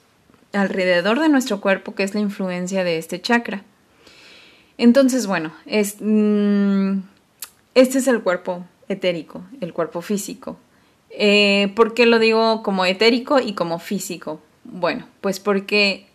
[0.53, 3.65] alrededor de nuestro cuerpo, que es la influencia de este chakra.
[4.79, 6.99] Entonces, bueno, mm,
[7.75, 10.59] este es el cuerpo etérico, el cuerpo físico.
[11.11, 14.41] Eh, ¿Por qué lo digo como etérico y como físico?
[14.65, 16.07] Bueno, pues porque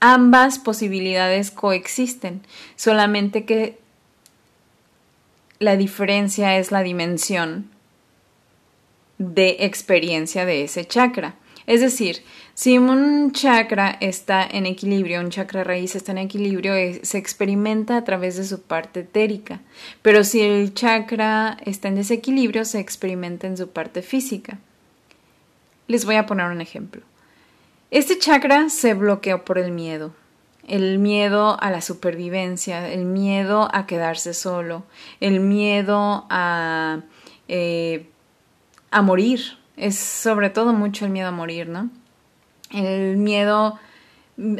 [0.00, 2.40] ambas posibilidades coexisten,
[2.76, 3.78] solamente que
[5.58, 7.70] la diferencia es la dimensión
[9.18, 11.34] de experiencia de ese chakra.
[11.66, 12.22] Es decir,
[12.54, 18.04] si un chakra está en equilibrio, un chakra raíz está en equilibrio, se experimenta a
[18.04, 19.60] través de su parte etérica.
[20.00, 24.58] Pero si el chakra está en desequilibrio, se experimenta en su parte física.
[25.88, 27.02] Les voy a poner un ejemplo.
[27.90, 30.12] Este chakra se bloqueó por el miedo.
[30.66, 34.84] El miedo a la supervivencia, el miedo a quedarse solo,
[35.20, 37.02] el miedo a,
[37.48, 38.06] eh,
[38.90, 39.58] a morir.
[39.76, 41.90] Es sobre todo mucho el miedo a morir, ¿no?
[42.72, 43.78] El miedo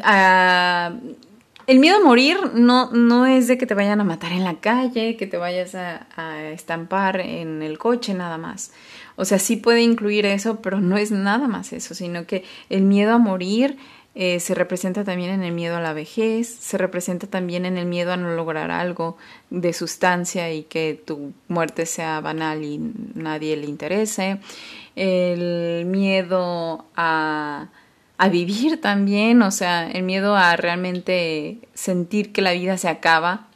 [0.03, 0.93] a
[1.67, 4.55] el miedo a morir no, no es de que te vayan a matar en la
[4.55, 6.07] calle, que te vayas a,
[6.49, 8.71] estampar en el coche, nada más.
[9.17, 12.83] O sea, sí puede incluir eso, pero no es nada más eso, sino que el
[12.83, 13.77] miedo a morir
[14.15, 17.85] eh, se representa también en el miedo a la vejez, se representa también en el
[17.85, 19.17] miedo a no lograr algo
[19.49, 22.79] de sustancia y que tu muerte sea banal y
[23.13, 24.39] nadie le interese,
[24.97, 27.69] el miedo a
[28.17, 33.47] a vivir también, o sea, el miedo a realmente sentir que la vida se acaba.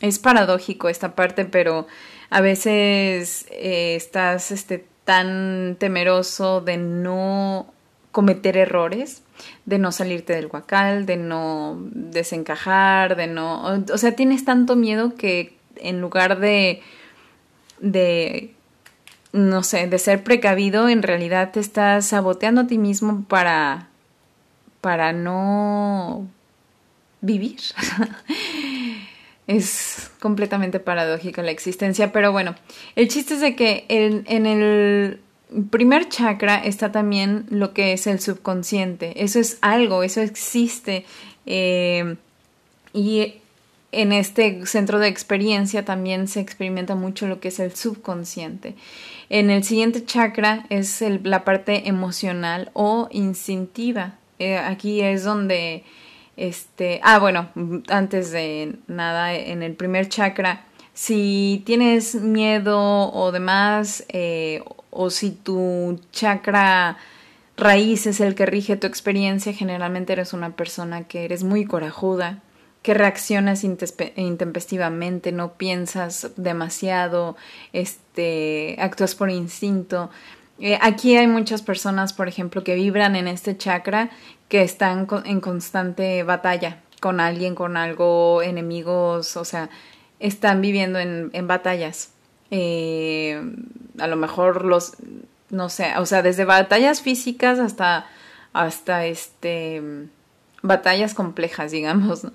[0.00, 1.86] Es paradójico esta parte, pero
[2.28, 7.72] a veces eh, estás este, tan temeroso de no
[8.12, 9.22] cometer errores,
[9.64, 13.82] de no salirte del guacal, de no desencajar, de no...
[13.92, 16.82] O sea, tienes tanto miedo que en lugar de...
[17.80, 18.54] de
[19.32, 23.88] no sé, de ser precavido, en realidad te estás saboteando a ti mismo para,
[24.80, 26.26] para no
[27.20, 27.60] vivir.
[29.46, 32.54] es completamente paradójica la existencia, pero bueno,
[32.96, 35.20] el chiste es de que en, en, el
[35.70, 39.24] primer chakra está también lo que es el subconsciente.
[39.24, 41.04] Eso es algo, eso existe.
[41.46, 42.16] Eh,
[42.92, 43.39] y
[43.92, 48.74] en este centro de experiencia también se experimenta mucho lo que es el subconsciente.
[49.28, 54.14] En el siguiente chakra es la parte emocional o instintiva.
[54.38, 55.84] Eh, aquí es donde,
[56.36, 57.48] este, ah, bueno,
[57.88, 65.30] antes de nada, en el primer chakra, si tienes miedo o demás, eh, o si
[65.30, 66.96] tu chakra
[67.56, 72.40] raíz es el que rige tu experiencia, generalmente eres una persona que eres muy corajuda,
[72.82, 77.36] que reaccionas intempestivamente, no piensas demasiado,
[77.72, 80.10] este, actúas por instinto.
[80.58, 84.10] Eh, aquí hay muchas personas, por ejemplo, que vibran en este chakra,
[84.48, 89.70] que están en constante batalla con alguien, con algo, enemigos, o sea,
[90.18, 92.12] están viviendo en, batallas.
[92.50, 93.42] Eh,
[93.98, 94.96] a lo mejor los,
[95.50, 98.06] no sé, o sea, desde batallas físicas hasta,
[98.52, 99.82] hasta este,
[100.62, 102.32] batallas complejas, digamos, ¿no?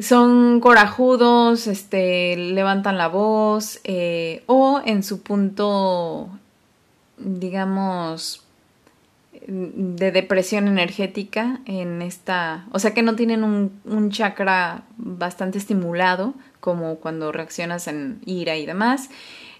[0.00, 6.28] Son corajudos, este, levantan la voz eh, o en su punto,
[7.16, 8.44] digamos,
[9.46, 16.96] de depresión energética en esta, o sea que no tienen un, chakra bastante estimulado como
[16.96, 19.08] cuando reaccionas en ira y demás,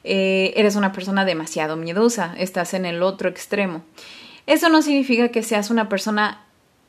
[0.03, 3.83] eh, eres una persona demasiado miedosa, estás en el otro extremo.
[4.46, 6.44] Eso no significa que seas una persona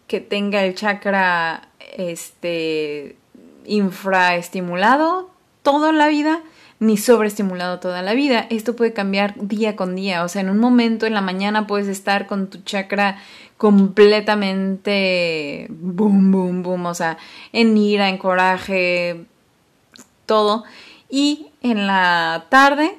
[0.07, 3.15] que tenga el chakra este
[3.67, 5.29] infraestimulado
[5.61, 6.41] toda la vida
[6.79, 8.47] ni sobreestimulado toda la vida.
[8.49, 10.23] Esto puede cambiar día con día.
[10.23, 13.19] O sea, en un momento en la mañana puedes estar con tu chakra
[13.57, 16.85] completamente boom, boom, boom.
[16.85, 17.17] O sea,
[17.51, 19.25] en ira, en coraje,
[20.25, 20.63] todo.
[21.09, 22.97] Y en la tarde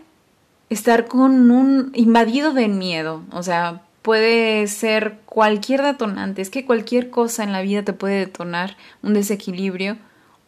[0.71, 3.23] estar con un invadido de miedo.
[3.31, 6.43] O sea, puede ser cualquier detonante.
[6.43, 9.99] Es que cualquier cosa en la vida te puede detonar un desequilibrio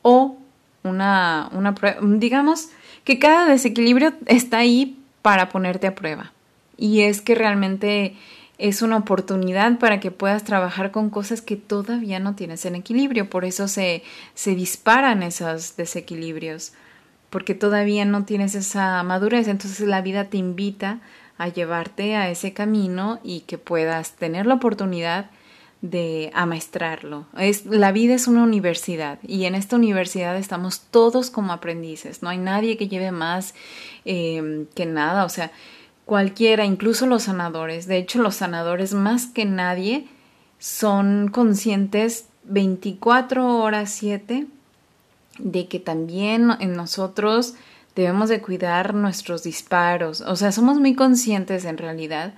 [0.02, 0.36] o
[0.82, 2.70] una, una digamos
[3.04, 6.32] que cada desequilibrio está ahí para ponerte a prueba.
[6.76, 8.16] Y es que realmente
[8.58, 13.28] es una oportunidad para que puedas trabajar con cosas que todavía no tienes en equilibrio.
[13.28, 14.02] Por eso se,
[14.34, 16.72] se disparan esos desequilibrios,
[17.30, 19.48] porque todavía no tienes esa madurez.
[19.48, 21.00] Entonces la vida te invita
[21.38, 25.30] a llevarte a ese camino y que puedas tener la oportunidad
[25.82, 27.26] de amaestrarlo.
[27.38, 32.22] Es, la vida es una universidad y en esta universidad estamos todos como aprendices.
[32.22, 33.54] No hay nadie que lleve más
[34.04, 35.24] em, que nada.
[35.24, 35.50] O sea,
[36.04, 37.86] cualquiera, incluso los sanadores.
[37.86, 40.06] De hecho, los sanadores más que nadie
[40.58, 44.46] son conscientes 24 horas 7
[45.38, 47.54] de que también en nosotros
[47.96, 50.20] debemos de cuidar nuestros disparos.
[50.20, 52.34] O sea, somos muy conscientes en realidad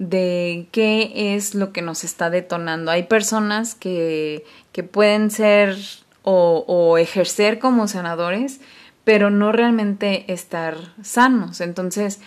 [0.00, 2.90] de qué es lo que nos está detonando.
[2.90, 5.76] Hay personas que, que pueden ser
[6.22, 8.60] o, o, ejercer como sanadores,
[9.04, 11.60] pero no realmente estar sanos.
[11.60, 12.18] Entonces,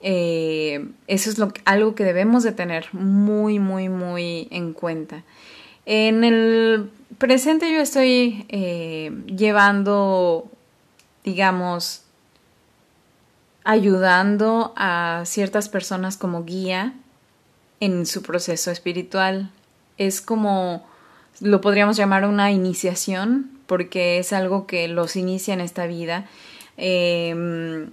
[0.00, 5.24] Eh, eso es lo, algo que debemos de tener muy, muy, muy en cuenta.
[5.86, 10.46] En el presente yo estoy eh, llevando,
[11.24, 12.02] digamos,
[13.64, 16.94] ayudando a ciertas personas como guía
[17.80, 19.50] en su proceso espiritual.
[19.96, 20.86] Es como,
[21.40, 26.26] lo podríamos llamar una iniciación, porque es algo que los inicia en esta vida.
[26.76, 27.90] Em,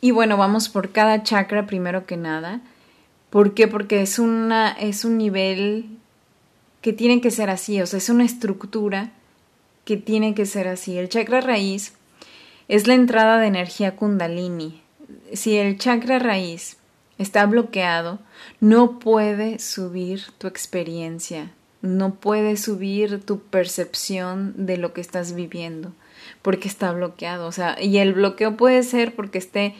[0.00, 2.60] y bueno, vamos por cada chakra primero que nada.
[3.30, 3.66] ¿Por qué?
[3.66, 5.86] Porque es, una, es un nivel
[6.80, 9.10] que tiene que ser así, o sea, es una estructura
[9.84, 10.96] que tiene que ser así.
[10.96, 11.94] El chakra raíz
[12.68, 14.82] es la entrada de energía kundalini.
[15.32, 16.76] Si el chakra raíz
[17.18, 18.18] está bloqueado,
[18.60, 21.50] no puede subir tu experiencia,
[21.82, 25.92] no puede subir tu percepción de lo que estás viviendo,
[26.42, 27.46] porque está bloqueado.
[27.46, 29.74] O sea, y el bloqueo puede ser porque esté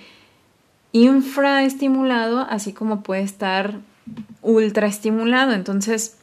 [0.93, 3.81] infraestimulado, así como puede estar
[4.43, 5.53] ultraestimulado.
[5.53, 6.17] Entonces,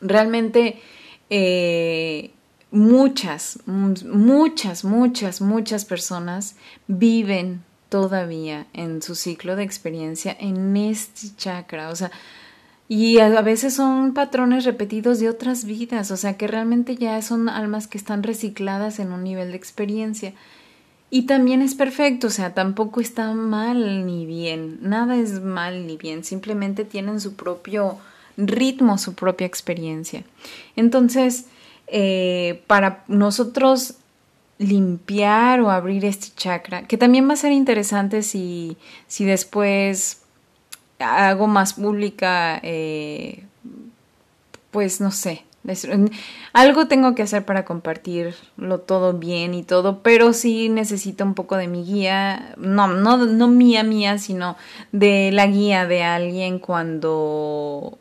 [0.00, 0.80] realmente
[1.28, 2.30] eh,
[2.70, 6.56] muchas, muchas, muchas, muchas personas
[6.86, 12.10] viven todavía en su ciclo de experiencia en este chakra, o sea,
[12.88, 17.48] y a veces son patrones repetidos de otras vidas, o sea, que realmente ya son
[17.48, 20.32] almas que están recicladas en un nivel de experiencia.
[21.08, 25.96] Y también es perfecto, o sea, tampoco está mal ni bien, nada es mal ni
[25.96, 27.98] bien, simplemente tienen su propio
[28.36, 30.24] ritmo, su propia experiencia.
[30.74, 31.46] Entonces,
[31.86, 33.94] eh, para nosotros
[34.60, 40.20] limpiar o abrir este chakra, que también va a ser interesante si, si después
[40.98, 43.46] hago más pública, eh,
[44.70, 45.44] pues no sé,
[46.52, 51.56] algo tengo que hacer para compartirlo todo bien y todo, pero sí necesito un poco
[51.56, 54.58] de mi guía, no, no, no mía mía, sino
[54.92, 57.96] de la guía de alguien cuando,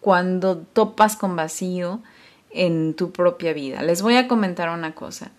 [0.00, 2.00] cuando topas con vacío
[2.52, 3.82] en tu propia vida.
[3.82, 5.32] Les voy a comentar una cosa.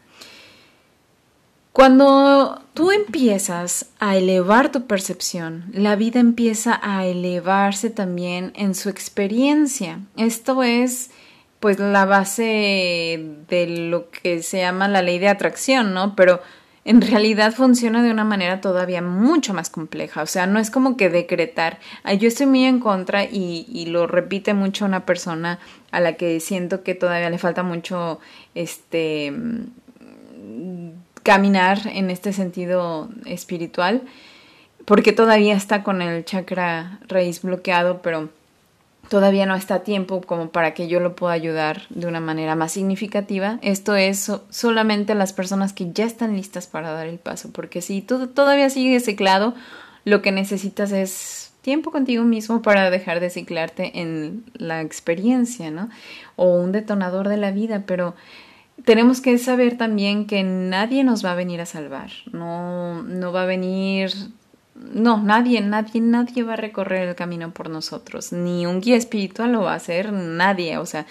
[1.71, 8.89] Cuando tú empiezas a elevar tu percepción, la vida empieza a elevarse también en su
[8.89, 9.99] experiencia.
[10.17, 11.11] Esto es
[11.59, 16.15] pues la base de lo que se llama la ley de atracción, ¿no?
[16.15, 16.41] Pero
[16.85, 20.23] en realidad funciona de una manera todavía mucho más compleja.
[20.23, 21.79] O sea, no es como que decretar.
[22.17, 25.59] Yo estoy muy en contra y, y, lo repite mucho una persona
[25.91, 28.19] a la que siento que todavía le falta mucho
[28.55, 29.33] este
[31.23, 34.01] caminar en este sentido espiritual,
[34.85, 38.29] porque todavía está con el chakra raíz bloqueado, pero
[39.09, 42.55] todavía no está a tiempo como para que yo lo pueda ayudar de una manera
[42.55, 43.59] más significativa.
[43.61, 48.01] Esto es solamente las personas que ya están listas para dar el paso, porque si
[48.01, 49.55] tú todavía sigues ciclado,
[50.05, 55.89] lo que necesitas es tiempo contigo mismo para dejar de ciclarte en la experiencia, ¿no?
[56.35, 58.15] O un detonador de la vida, pero
[58.85, 63.43] tenemos que saber también que nadie nos va a venir a salvar, no, no va
[63.43, 64.11] a venir,
[64.75, 69.51] no, nadie, nadie, nadie va a recorrer el camino por nosotros, ni un guía espiritual
[69.51, 71.05] lo va a hacer, nadie, o sea,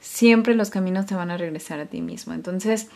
[0.00, 2.32] siempre los caminos te van a regresar a ti mismo.
[2.32, 2.88] Entonces,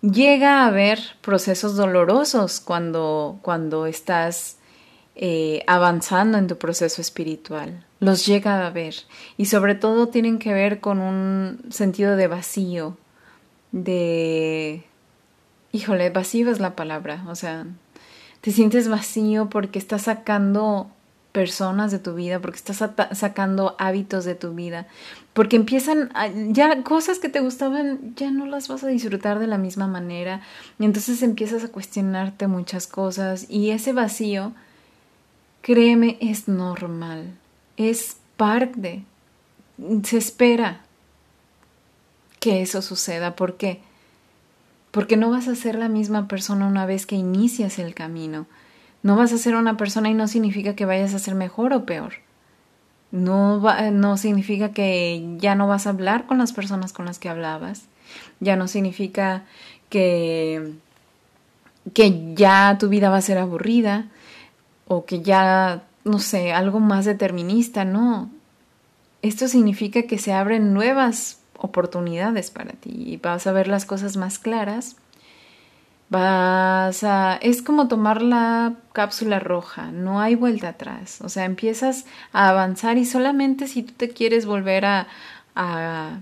[0.00, 4.56] llega a haber procesos dolorosos cuando, cuando estás
[5.16, 7.84] eh, avanzando en tu proceso espiritual.
[8.00, 8.94] Los llega a haber.
[9.36, 12.96] Y sobre todo tienen que ver con un sentido de vacío,
[13.72, 14.84] de...
[15.72, 17.66] Híjole, vacío es la palabra, o sea,
[18.40, 20.90] te sientes vacío porque estás sacando
[21.32, 24.86] personas de tu vida, porque estás sacando hábitos de tu vida,
[25.34, 26.10] porque empiezan
[26.48, 30.40] ya cosas que te gustaban, ya no las vas a disfrutar de la misma manera,
[30.78, 34.52] y entonces empiezas a cuestionarte muchas cosas y ese vacío,
[35.60, 37.34] créeme, es normal,
[37.76, 39.04] es parte,
[40.02, 40.80] se espera,
[42.40, 43.36] que eso suceda.
[43.36, 43.80] ¿Por qué?
[44.90, 48.46] Porque no vas a ser la misma persona una vez que inicias el camino.
[49.02, 51.84] No vas a ser una persona y no significa que vayas a ser mejor o
[51.84, 52.14] peor.
[53.10, 57.18] No, va, no significa que ya no vas a hablar con las personas con las
[57.18, 57.84] que hablabas.
[58.40, 59.44] Ya no significa
[59.88, 60.74] que,
[61.94, 64.06] que ya tu vida va a ser aburrida
[64.86, 67.84] o que ya, no sé, algo más determinista.
[67.84, 68.30] No.
[69.22, 74.38] Esto significa que se abren nuevas oportunidades para ti vas a ver las cosas más
[74.38, 74.96] claras.
[76.10, 77.36] Vas a...
[77.42, 81.20] es como tomar la cápsula roja, no hay vuelta atrás.
[81.22, 85.08] O sea, empiezas a avanzar y solamente si tú te quieres volver a,
[85.54, 86.20] a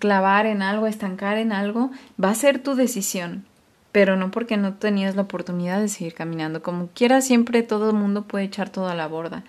[0.00, 1.90] clavar en algo, estancar en algo,
[2.22, 3.46] va a ser tu decisión.
[3.92, 6.62] pero no porque no tenías la oportunidad de seguir caminando.
[6.62, 9.44] Como quiera, siempre todo el mundo puede echar todo a la borda,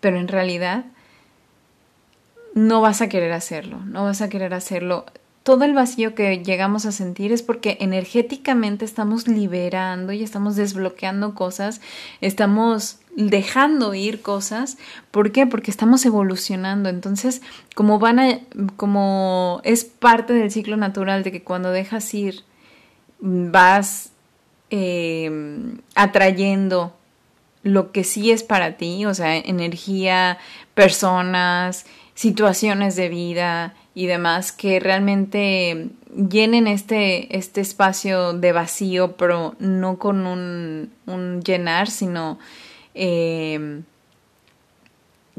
[0.00, 0.84] pero en realidad
[2.58, 5.06] no vas a querer hacerlo, no vas a querer hacerlo.
[5.44, 11.34] Todo el vacío que llegamos a sentir es porque energéticamente estamos liberando y estamos desbloqueando
[11.34, 11.80] cosas,
[12.20, 14.76] estamos dejando ir cosas.
[15.10, 15.46] ¿Por qué?
[15.46, 16.88] Porque estamos evolucionando.
[16.88, 17.40] Entonces,
[17.74, 18.40] como van a,
[18.76, 22.42] como es parte del ciclo natural de que cuando dejas ir
[23.20, 24.10] vas
[24.70, 25.30] eh,
[25.94, 26.94] atrayendo
[27.62, 30.38] lo que sí es para ti, o sea, energía,
[30.74, 31.86] personas,
[32.18, 40.00] situaciones de vida y demás que realmente llenen este, este espacio de vacío, pero no
[40.00, 42.40] con un, llenar, sino
[42.96, 43.82] eh,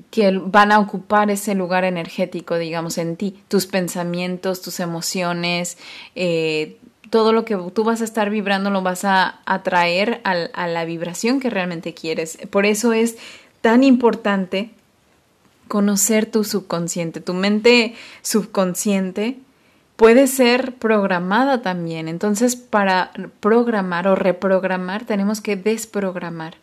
[0.09, 5.77] que van a ocupar ese lugar energético, digamos, en ti, tus pensamientos, tus emociones,
[6.15, 6.77] eh,
[7.09, 11.41] todo lo que tú vas a estar vibrando lo vas a atraer a la vibración
[11.41, 12.38] que realmente quieres.
[12.49, 13.17] Por eso es
[13.59, 14.71] tan importante
[15.70, 19.39] conocer tu subconsciente, tu mente subconsciente
[19.99, 22.07] puede ser programada también.
[22.07, 23.11] Entonces, para
[23.41, 26.55] programar o reprogramar, tenemos que desprogramar.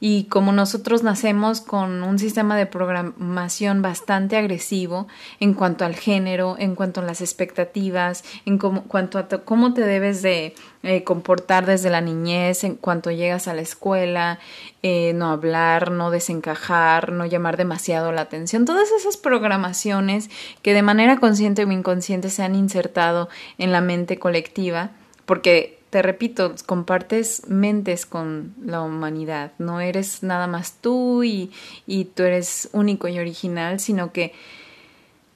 [0.00, 5.06] Y como nosotros nacemos con un sistema de programación bastante agresivo
[5.38, 10.20] en cuanto al género, en cuanto a las expectativas, en cuanto a cómo te debes
[10.20, 14.38] de eh, comportar desde la niñez, en cuanto llegas a la escuela,
[14.82, 20.30] eh, no hablar, no desencajar, no llamar demasiado la atención, todas esas programaciones
[20.62, 23.28] que de manera consciente o inconsciente se han insertado
[23.58, 24.92] en la mente colectiva,
[25.26, 31.50] porque te repito, compartes mentes con la humanidad, no eres nada más tú y,
[31.86, 34.32] y tú eres único y original, sino que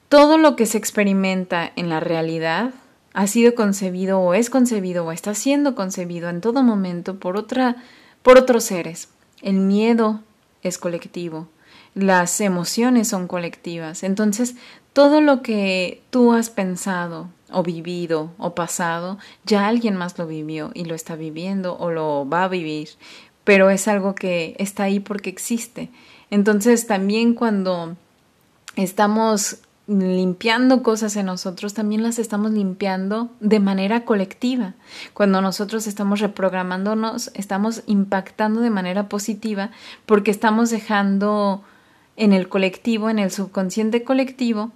[0.09, 2.72] todo lo que se experimenta en la realidad
[3.15, 7.77] ha sido concebido o es concebido o está siendo concebido en todo momento por otra
[8.23, 9.09] por otros seres.
[9.41, 10.21] El miedo
[10.62, 11.49] es colectivo,
[11.95, 14.03] las emociones son colectivas.
[14.03, 14.57] Entonces,
[14.93, 20.71] todo lo que tú has pensado o vivido o pasado, ya alguien más lo vivió
[20.75, 22.89] y lo está viviendo o lo va a vivir,
[23.45, 25.91] pero es algo que está ahí porque existe.
[26.31, 27.97] Entonces, también cuando
[28.77, 34.74] estamos limpiando cosas en nosotros, también las estamos limpiando de manera colectiva.
[35.12, 39.70] Cuando nosotros estamos reprogramándonos, estamos impactando de manera positiva
[40.07, 41.62] porque estamos dejando
[42.16, 44.70] en el colectivo, en el subconsciente colectivo,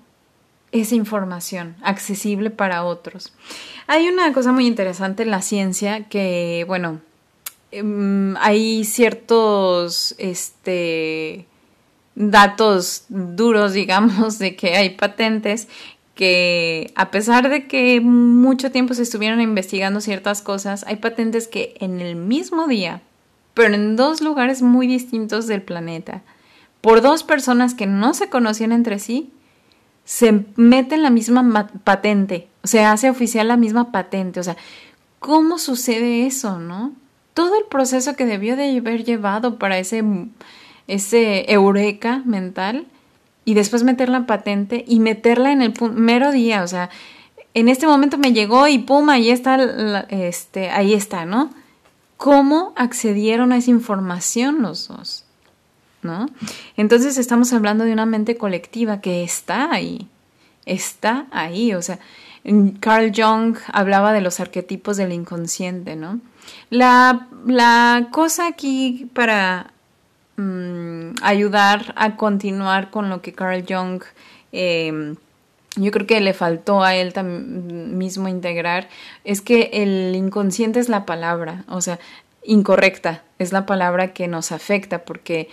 [0.72, 3.32] esa información accesible para otros.
[3.86, 7.00] Hay una cosa muy interesante en la ciencia que, bueno,
[7.70, 11.46] em, hay ciertos, este,
[12.18, 15.68] datos duros, digamos, de que hay patentes
[16.16, 21.76] que a pesar de que mucho tiempo se estuvieron investigando ciertas cosas, hay patentes que
[21.78, 23.02] en el mismo día,
[23.54, 26.22] pero en dos lugares muy distintos del planeta,
[26.80, 29.30] por dos personas que no se conocían entre sí,
[30.04, 34.56] se meten la misma patente, o sea, hace oficial la misma patente, o sea,
[35.20, 36.94] ¿cómo sucede eso, no?
[37.32, 40.02] Todo el proceso que debió de haber llevado para ese
[40.88, 42.86] ese eureka mental
[43.44, 46.90] y después meter la patente y meterla en el mero día, o sea,
[47.54, 49.56] en este momento me llegó y pum, ahí está,
[50.08, 51.50] este, ahí está, ¿no?
[52.16, 55.24] ¿Cómo accedieron a esa información los dos?
[56.02, 56.26] ¿No?
[56.76, 60.08] Entonces estamos hablando de una mente colectiva que está ahí,
[60.64, 61.98] está ahí, o sea,
[62.80, 66.20] Carl Jung hablaba de los arquetipos del inconsciente, ¿no?
[66.70, 69.72] La, la cosa aquí para
[70.40, 74.04] Mm, ayudar a continuar con lo que Carl Jung
[74.52, 75.16] em,
[75.74, 78.88] yo creo que le faltó a él mismo integrar,
[79.24, 81.98] es que el inconsciente es la palabra, o sea,
[82.44, 85.48] incorrecta, es la palabra que nos afecta, porque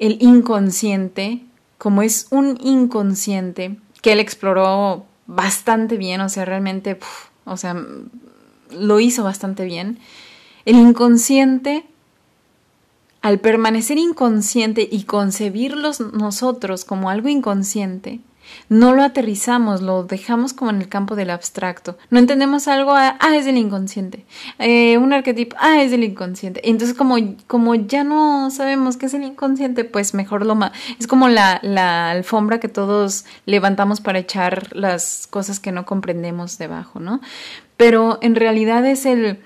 [0.00, 1.42] el inconsciente,
[1.78, 6.98] como es un inconsciente que él exploró bastante bien, o sea, realmente,
[7.44, 7.76] o sea,
[8.72, 10.00] lo hizo bastante bien,
[10.64, 11.84] el inconsciente
[13.22, 18.20] al permanecer inconsciente y concebirlos nosotros como algo inconsciente,
[18.68, 21.96] no lo aterrizamos, lo dejamos como en el campo del abstracto.
[22.10, 24.24] No entendemos algo, ah, es del inconsciente.
[24.58, 26.68] Eh, un arquetipo, ah, es del inconsciente.
[26.68, 30.56] Entonces, como, como ya no sabemos qué es el inconsciente, pues mejor lo
[30.98, 36.58] Es como la, la alfombra que todos levantamos para echar las cosas que no comprendemos
[36.58, 37.20] debajo, ¿no?
[37.76, 39.40] Pero en realidad es el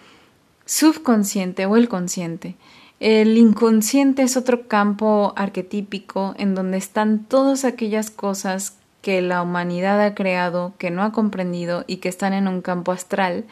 [0.64, 2.56] subconsciente o el consciente
[3.01, 10.01] el inconsciente es otro campo arquetípico en donde están todas aquellas cosas que la humanidad
[10.05, 13.46] ha creado, que no ha comprendido y que están en un campo astral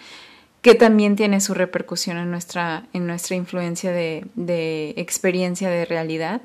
[0.61, 6.43] que también tiene su repercusión en nuestra, en nuestra influencia de, de experiencia de realidad,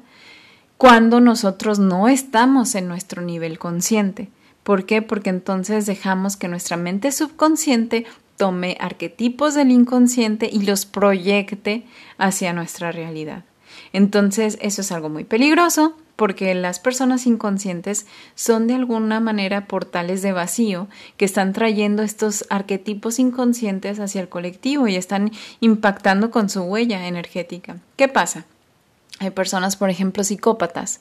[0.78, 4.30] cuando nosotros no estamos en nuestro nivel consciente.
[4.64, 5.02] ¿Por qué?
[5.02, 8.06] Porque entonces dejamos que nuestra mente subconsciente
[8.38, 11.86] tome arquetipos del inconsciente y los proyecte
[12.18, 13.44] hacia nuestra realidad.
[13.92, 18.06] Entonces, eso es algo muy peligroso porque las personas inconscientes
[18.36, 24.30] son de alguna manera portales de vacío que están trayendo estos arquetipos inconscientes hacia el
[24.30, 27.78] colectivo y están impactando con su huella energética.
[27.98, 28.46] ¿Qué pasa?
[29.20, 31.00] Hay personas, por ejemplo, psicópatas.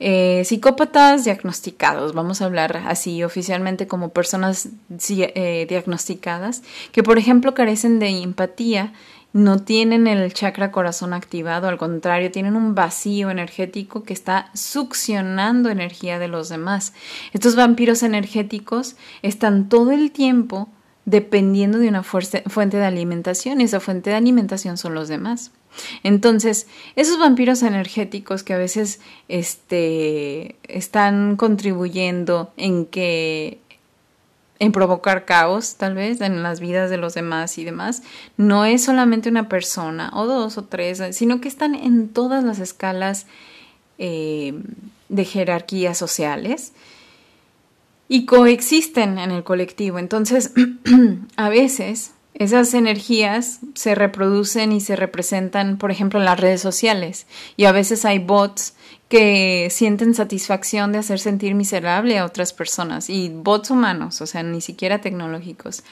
[0.00, 4.68] Eh, psicópatas diagnosticados, vamos a hablar así oficialmente como personas
[5.08, 8.92] eh, diagnosticadas, que por ejemplo carecen de empatía
[9.32, 15.68] no tienen el chakra corazón activado, al contrario, tienen un vacío energético que está succionando
[15.68, 16.94] energía de los demás.
[17.32, 20.70] Estos vampiros energéticos están todo el tiempo
[21.08, 25.52] dependiendo de una fuente de alimentación y esa fuente de alimentación son los demás.
[26.02, 33.58] Entonces, esos vampiros energéticos que a veces este, están contribuyendo en que
[34.58, 38.02] en provocar caos, tal vez, en las vidas de los demás y demás,
[38.36, 42.58] no es solamente una persona o dos o tres, sino que están en todas las
[42.58, 43.26] escalas
[43.96, 44.52] eh,
[45.08, 46.74] de jerarquías sociales
[48.08, 49.98] y coexisten en el colectivo.
[49.98, 50.52] Entonces,
[51.36, 57.26] a veces esas energías se reproducen y se representan, por ejemplo, en las redes sociales
[57.56, 58.74] y a veces hay bots
[59.08, 64.42] que sienten satisfacción de hacer sentir miserable a otras personas y bots humanos, o sea,
[64.42, 65.82] ni siquiera tecnológicos.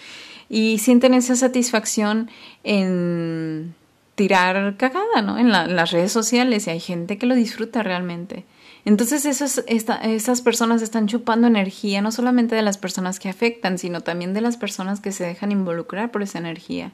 [0.48, 2.30] Y sienten esa satisfacción
[2.62, 3.74] en
[4.14, 5.38] tirar cagada, ¿no?
[5.38, 8.44] En, las redes sociales y hay gente que lo disfruta realmente.
[8.86, 14.32] Entonces esas, personas están chupando energía no solamente de las personas que afectan, sino también
[14.32, 16.92] de las personas que se dejan involucrar por esa energía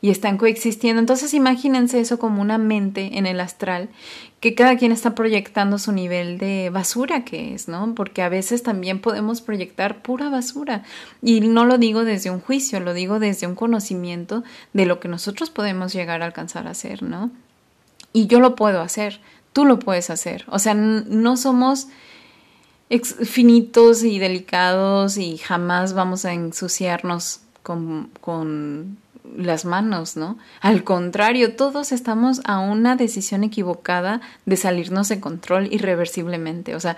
[0.00, 1.00] y están coexistiendo.
[1.00, 3.88] Entonces imagínense eso como una mente en el astral,
[4.38, 7.96] que cada quien está proyectando su nivel de basura que es, ¿no?
[7.96, 10.84] Porque a veces también podemos proyectar pura basura.
[11.20, 15.08] Y no lo digo desde un juicio, lo digo desde un conocimiento de lo que
[15.08, 17.32] nosotros podemos llegar a alcanzar a hacer, ¿no?
[18.12, 19.20] Y yo lo puedo hacer,
[19.54, 20.44] tú lo puedes hacer.
[20.48, 21.88] O sea, no somos
[23.24, 28.98] finitos y delicados y jamás vamos a ensuciarnos con, con
[29.36, 30.36] las manos, ¿no?
[30.60, 36.74] Al contrario, todos estamos a una decisión equivocada de salirnos de control irreversiblemente.
[36.74, 36.96] O sea,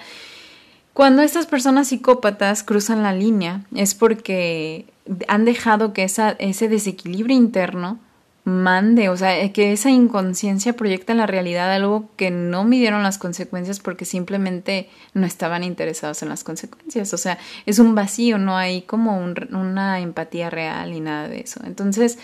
[0.93, 4.87] cuando estas personas psicópatas cruzan la línea es porque
[5.29, 8.01] han dejado que esa, ese desequilibrio interno
[8.47, 13.19] mande, o sea, que esa inconsciencia proyecta en la realidad algo que no midieron las
[13.19, 18.57] consecuencias porque simplemente no estaban interesados en las consecuencias, o sea, es un vacío, no
[18.57, 21.61] hay como una empatía real ni nada de eso.
[21.65, 22.21] Entonces,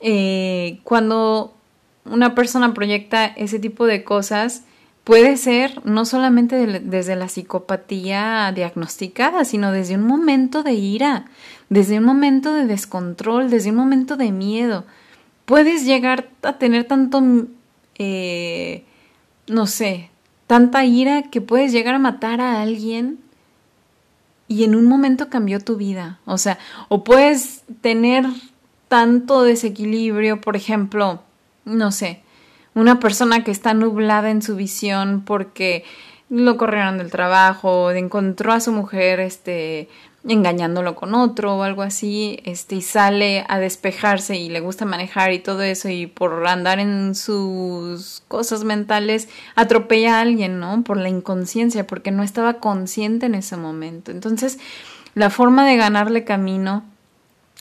[0.00, 1.54] eh, cuando
[2.06, 4.62] una persona proyecta ese tipo de cosas,
[5.04, 11.26] puede ser no solamente desde la psicopatía diagnosticada, sino desde un momento de ira,
[11.68, 14.86] desde un momento de descontrol, desde un momento de miedo
[15.48, 17.22] puedes llegar a tener tanto,
[17.98, 18.84] eh,
[19.46, 20.10] no sé,
[20.46, 23.18] tanta ira que puedes llegar a matar a alguien
[24.46, 26.20] y en un momento cambió tu vida.
[26.26, 28.26] O sea, o puedes tener
[28.88, 31.22] tanto desequilibrio, por ejemplo,
[31.64, 32.20] no sé,
[32.74, 35.82] una persona que está nublada en su visión porque
[36.28, 39.88] lo corrieron del trabajo, encontró a su mujer este
[40.28, 45.32] engañándolo con otro o algo así, este, y sale a despejarse y le gusta manejar
[45.32, 50.84] y todo eso, y por andar en sus cosas mentales atropella a alguien, ¿no?
[50.84, 54.10] Por la inconsciencia, porque no estaba consciente en ese momento.
[54.10, 54.58] Entonces,
[55.14, 56.84] la forma de ganarle camino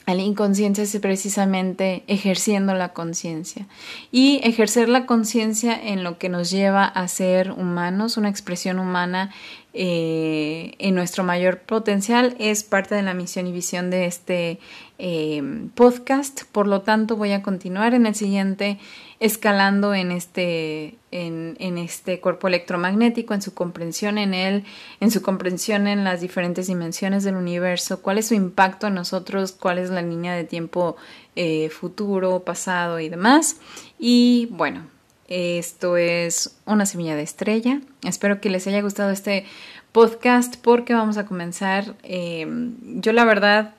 [0.08, 3.68] a la inconsciencia es precisamente ejerciendo la conciencia.
[4.10, 9.32] Y ejercer la conciencia en lo que nos lleva a ser humanos, una expresión humana
[9.80, 14.60] eh, en nuestro mayor potencial es parte de la misión y visión de este
[14.98, 16.46] eh, podcast.
[16.52, 18.80] Por lo tanto, voy a continuar en el siguiente
[19.20, 24.64] escalando en este, en, este cuerpo electromagnético, en su comprensión en él,
[25.00, 29.52] en su comprensión en las diferentes dimensiones del universo, cuál es su impacto en nosotros,
[29.52, 30.96] cuál es la línea de tiempo
[31.36, 33.58] eh, futuro, pasado y demás.
[34.00, 34.88] Y bueno,
[35.28, 37.82] esto es una semilla de estrella.
[38.04, 39.46] Espero que les haya gustado este
[39.92, 41.96] podcast porque vamos a comenzar.
[42.04, 43.76] Em, yo la verdad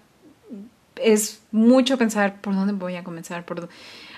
[0.97, 3.45] es mucho pensar por dónde voy a comenzar.
[3.45, 3.69] Por,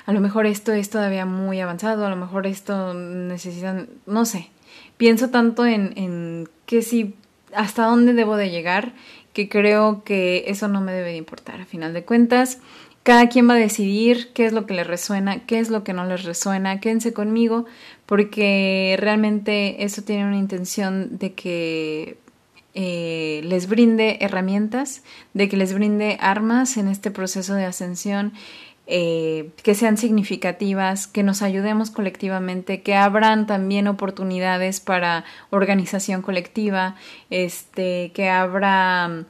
[0.06, 4.50] a lo mejor esto es todavía muy avanzado, a lo mejor esto necesitan, no sé.
[4.96, 7.14] Pienso tanto en, en que si
[7.54, 8.92] hasta dónde debo de llegar
[9.32, 12.58] que creo que eso no me debe de importar a final de cuentas
[13.03, 15.92] cada quien va a decidir qué es lo que les resuena, qué es lo que
[15.92, 16.80] no les resuena.
[16.80, 17.64] Quédense conmigo
[18.07, 22.18] porque realmente eso tiene una intención de que
[22.74, 25.03] eh, les brinde herramientas,
[25.34, 28.32] de que les brinde armas en este proceso de ascensión,
[28.86, 36.96] eh, que sean significativas, que nos ayudemos colectivamente, que abran también oportunidades para organización colectiva,
[37.30, 39.26] este, que abra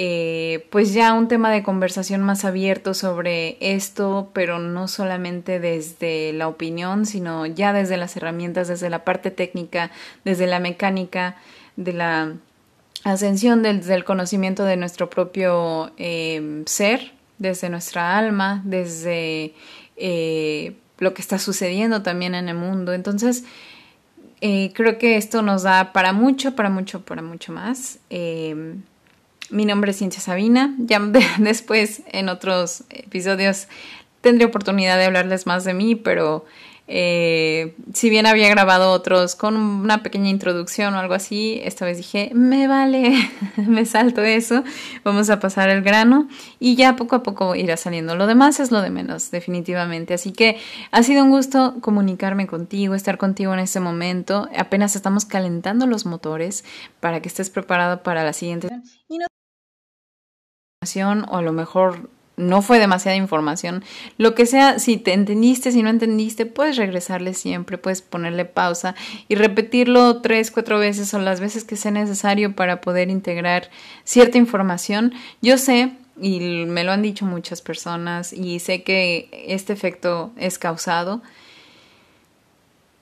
[0.00, 6.32] eh, pues ya un tema de conversación más abierto sobre esto, pero no solamente desde
[6.34, 9.90] la opinión, sino ya desde las herramientas, desde la parte técnica,
[10.24, 11.34] desde la mecánica,
[11.74, 12.32] de la
[13.02, 19.52] ascensión desde el conocimiento de nuestro propio eh, ser, desde nuestra alma, desde
[19.96, 22.92] eh, lo que está sucediendo también en el mundo.
[22.92, 23.42] Entonces,
[24.40, 27.98] creo que esto nos da para mucho, para mucho, para mucho más.
[29.50, 30.74] Mi nombre es Cintia Sabina.
[30.78, 31.00] Ya
[31.38, 33.68] después en otros episodios
[34.20, 36.44] tendré oportunidad de hablarles más de mí, pero
[36.90, 41.98] eh, si bien había grabado otros con una pequeña introducción o algo así, esta vez
[41.98, 43.14] dije, me vale,
[43.56, 44.64] me salto eso,
[45.04, 46.28] vamos a pasar el grano
[46.58, 48.16] y ya poco a poco irá saliendo.
[48.16, 50.14] Lo demás es lo de menos, definitivamente.
[50.14, 50.58] Así que
[50.90, 54.48] ha sido un gusto comunicarme contigo, estar contigo en este momento.
[54.56, 56.64] Apenas estamos calentando los motores
[57.00, 58.68] para que estés preparado para la siguiente
[60.80, 63.84] o a lo mejor no fue demasiada información.
[64.16, 68.94] Lo que sea, si te entendiste, si no entendiste, puedes regresarle siempre, puedes ponerle pausa
[69.26, 73.70] y repetirlo tres, cuatro veces o las veces que sea necesario para poder integrar
[74.04, 75.14] cierta información.
[75.42, 80.60] Yo sé, y me lo han dicho muchas personas, y sé que este efecto es
[80.60, 81.22] causado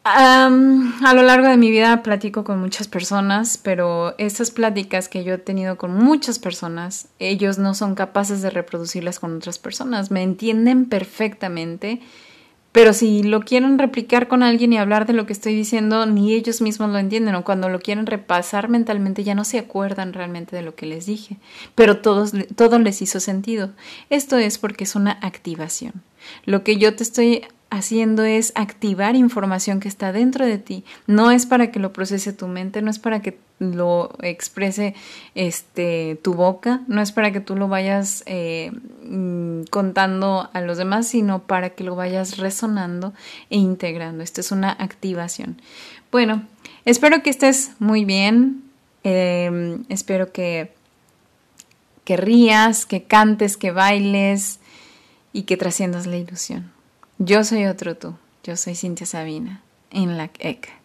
[0.08, 5.34] a lo largo de mi vida platico con muchas personas, pero estas pláticas que yo
[5.34, 10.10] he tenido con muchas personas, ellos no son capaces de reproducirlas con otras personas.
[10.12, 12.00] Me entienden perfectamente,
[12.70, 16.34] pero si lo quieren replicar con alguien y hablar de lo que estoy diciendo, ni
[16.34, 20.54] ellos mismos lo entienden, o cuando lo quieren repasar mentalmente ya no se acuerdan realmente
[20.54, 21.38] de lo que les dije,
[21.74, 23.70] pero todos, todo les hizo sentido.
[24.10, 25.94] Esto es porque es una activación.
[26.44, 30.84] Lo que yo te estoy haciendo es activar información que está dentro de ti.
[31.06, 34.94] No es para que lo procese tu mente, no es para que lo exprese
[35.34, 38.70] este, tu boca, no es para que tú lo vayas eh,
[39.04, 43.12] mm, contando a los demás, sino para que lo vayas resonando
[43.50, 44.22] e integrando.
[44.22, 45.60] Esto es una activación.
[46.12, 46.44] Bueno,
[46.84, 48.62] espero que estés muy bien.
[49.02, 50.72] Em, espero que,
[52.04, 54.60] que rías, que cantes, que bailes
[55.32, 56.75] y que trasciendas la ilusión.
[57.18, 58.14] Yo soy otro tú.
[58.44, 60.76] Yo soy Cintia Sabina, en la ECA.